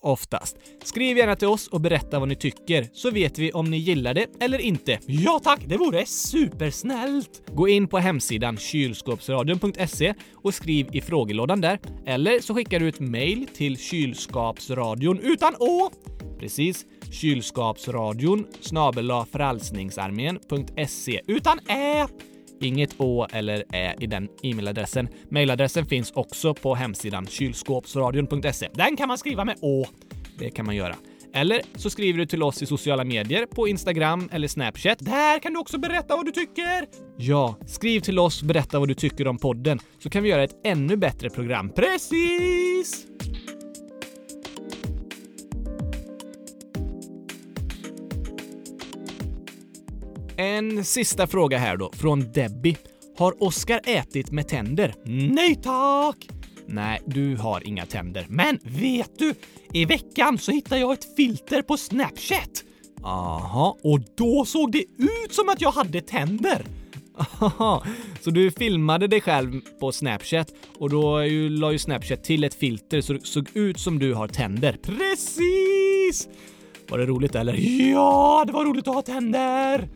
Oftast. 0.00 0.56
Skriv 0.84 1.16
gärna 1.16 1.36
till 1.36 1.48
oss 1.48 1.68
och 1.68 1.80
berätta 1.80 2.18
vad 2.18 2.28
ni 2.28 2.36
tycker 2.36 2.88
så 2.92 3.10
vet 3.10 3.38
vi 3.38 3.52
om 3.52 3.70
ni 3.70 3.76
gillar 3.76 4.14
det 4.14 4.26
eller 4.40 4.58
inte. 4.58 4.98
Ja 5.06 5.40
tack, 5.44 5.60
det 5.66 5.76
vore 5.76 6.06
supersnällt! 6.06 7.42
Gå 7.54 7.68
in 7.68 7.88
på 7.88 7.98
hemsidan 7.98 8.56
kylskåpsradion.se 8.56 10.14
och 10.34 10.54
skriv 10.54 10.88
i 10.92 11.00
frågelådan 11.00 11.60
där. 11.60 11.78
Eller 12.06 12.40
så 12.40 12.54
skickar 12.54 12.80
du 12.80 12.88
ett 12.88 13.00
mail 13.00 13.46
till 13.54 13.78
kylskapsradion 13.78 15.20
Utan 15.20 15.54
å! 15.58 15.90
Precis. 16.38 16.86
Kylskapsradion 17.10 18.46
snabel-a 18.60 19.26
Utan 21.26 21.58
ä! 21.68 22.06
Inget 22.60 23.00
å 23.00 23.26
eller 23.32 23.64
ä 23.72 23.94
i 24.00 24.06
den 24.06 24.28
e-mailadressen. 24.42 25.08
Mailadressen 25.30 25.86
finns 25.86 26.10
också 26.10 26.54
på 26.54 26.74
hemsidan 26.74 27.26
kylskåpsradion.se. 27.26 28.68
Den 28.74 28.96
kan 28.96 29.08
man 29.08 29.18
skriva 29.18 29.44
med 29.44 29.56
å. 29.60 29.84
Det 30.38 30.50
kan 30.50 30.66
man 30.66 30.76
göra. 30.76 30.96
Eller 31.34 31.60
så 31.74 31.90
skriver 31.90 32.18
du 32.18 32.26
till 32.26 32.42
oss 32.42 32.62
i 32.62 32.66
sociala 32.66 33.04
medier 33.04 33.46
på 33.46 33.68
Instagram 33.68 34.28
eller 34.32 34.48
Snapchat. 34.48 34.98
Där 34.98 35.38
kan 35.38 35.52
du 35.52 35.58
också 35.58 35.78
berätta 35.78 36.16
vad 36.16 36.26
du 36.26 36.32
tycker. 36.32 36.86
Ja, 37.16 37.56
skriv 37.66 38.00
till 38.00 38.18
oss 38.18 38.40
och 38.40 38.48
berätta 38.48 38.78
vad 38.78 38.88
du 38.88 38.94
tycker 38.94 39.28
om 39.28 39.38
podden 39.38 39.78
så 39.98 40.10
kan 40.10 40.22
vi 40.22 40.28
göra 40.28 40.44
ett 40.44 40.60
ännu 40.64 40.96
bättre 40.96 41.30
program. 41.30 41.72
Precis! 41.76 43.06
En 50.38 50.84
sista 50.84 51.26
fråga 51.26 51.58
här 51.58 51.76
då, 51.76 51.90
från 51.92 52.32
Debbie. 52.32 52.76
Har 53.18 53.42
Oskar 53.42 53.80
ätit 53.84 54.30
med 54.32 54.48
tänder? 54.48 54.94
Nej 55.34 55.54
tack! 55.54 56.28
Nej, 56.66 57.00
du 57.06 57.36
har 57.36 57.66
inga 57.68 57.86
tänder. 57.86 58.26
Men 58.28 58.58
vet 58.62 59.18
du? 59.18 59.34
I 59.72 59.84
veckan 59.84 60.38
så 60.38 60.52
hittade 60.52 60.80
jag 60.80 60.92
ett 60.92 61.16
filter 61.16 61.62
på 61.62 61.76
Snapchat. 61.76 62.64
Aha, 63.02 63.78
Och 63.82 64.00
då 64.16 64.44
såg 64.44 64.72
det 64.72 64.84
ut 64.98 65.34
som 65.34 65.48
att 65.48 65.60
jag 65.60 65.70
hade 65.70 66.00
tänder. 66.00 66.64
Aha, 67.40 67.84
så 68.20 68.30
du 68.30 68.50
filmade 68.50 69.06
dig 69.06 69.20
själv 69.20 69.60
på 69.80 69.92
Snapchat 69.92 70.52
och 70.78 70.90
då 70.90 71.24
ju, 71.24 71.48
la 71.48 71.72
ju 71.72 71.78
Snapchat 71.78 72.24
till 72.24 72.44
ett 72.44 72.54
filter 72.54 73.00
så 73.00 73.12
det 73.12 73.26
såg 73.26 73.48
ut 73.54 73.80
som 73.80 73.98
du 73.98 74.14
har 74.14 74.28
tänder. 74.28 74.78
Precis! 74.82 76.28
Var 76.88 76.98
det 76.98 77.06
roligt 77.06 77.34
eller? 77.34 77.54
Ja, 77.92 78.44
det 78.46 78.52
var 78.52 78.64
roligt 78.64 78.88
att 78.88 78.94
ha 78.94 79.02
tänder! 79.02 79.88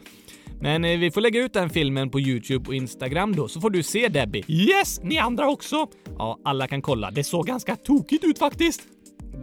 Men 0.63 0.85
eh, 0.85 0.99
vi 0.99 1.11
får 1.11 1.21
lägga 1.21 1.41
ut 1.41 1.53
den 1.53 1.71
filmen 1.71 2.11
på 2.11 2.21
Youtube 2.21 2.69
och 2.69 2.75
Instagram 2.75 3.37
då, 3.37 3.49
så 3.49 3.61
får 3.61 3.71
du 3.71 3.83
se 3.83 4.09
Debbie. 4.09 4.45
Yes, 4.49 5.01
ni 5.03 5.19
andra 5.19 5.49
också! 5.49 5.87
Ja, 6.19 6.39
alla 6.45 6.67
kan 6.69 6.83
kolla. 6.83 7.11
Det 7.11 7.25
såg 7.25 7.47
ganska 7.47 7.77
tokigt 7.77 8.25
ut 8.25 8.39
faktiskt. 8.39 8.83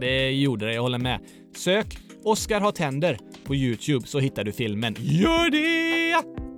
Det 0.00 0.30
gjorde 0.30 0.66
det, 0.66 0.74
jag 0.74 0.82
håller 0.82 0.98
med. 0.98 1.20
Sök 1.56 1.98
Oskar 2.24 2.60
har 2.60 2.72
tänder 2.72 3.18
på 3.44 3.54
Youtube 3.54 4.06
så 4.06 4.18
hittar 4.18 4.44
du 4.44 4.52
filmen. 4.52 4.96
Gör 4.98 5.50
det! 5.50 6.48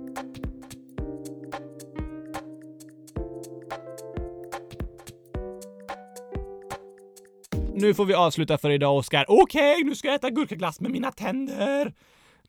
Nu 7.75 7.93
får 7.93 8.05
vi 8.05 8.13
avsluta 8.13 8.57
för 8.57 8.69
idag 8.69 8.97
Oskar. 8.97 9.25
Okej, 9.27 9.83
nu 9.83 9.95
ska 9.95 10.07
jag 10.07 10.15
äta 10.15 10.29
gurkaglass 10.29 10.81
med 10.81 10.91
mina 10.91 11.11
tänder. 11.11 11.93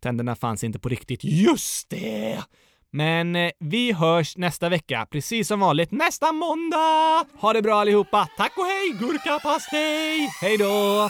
Tänderna 0.03 0.37
fanns 0.37 0.65
inte 0.65 0.79
på 0.79 0.89
riktigt. 0.89 1.25
Just 1.25 1.91
det! 1.91 2.43
Men 2.91 3.37
eh, 3.37 3.51
vi 3.59 3.93
hörs 3.93 4.37
nästa 4.37 4.69
vecka, 4.69 5.07
precis 5.11 5.49
som 5.49 5.61
vanligt. 5.61 5.91
Nästa 5.91 6.33
måndag! 6.33 7.27
Ha 7.41 7.53
det 7.53 7.63
bra 7.63 7.81
allihopa! 7.81 8.29
Tack 8.37 8.53
och 8.59 8.65
hej, 8.65 8.91
gurkapastej! 9.01 10.29
Hej 10.41 10.59
då! 10.59 11.09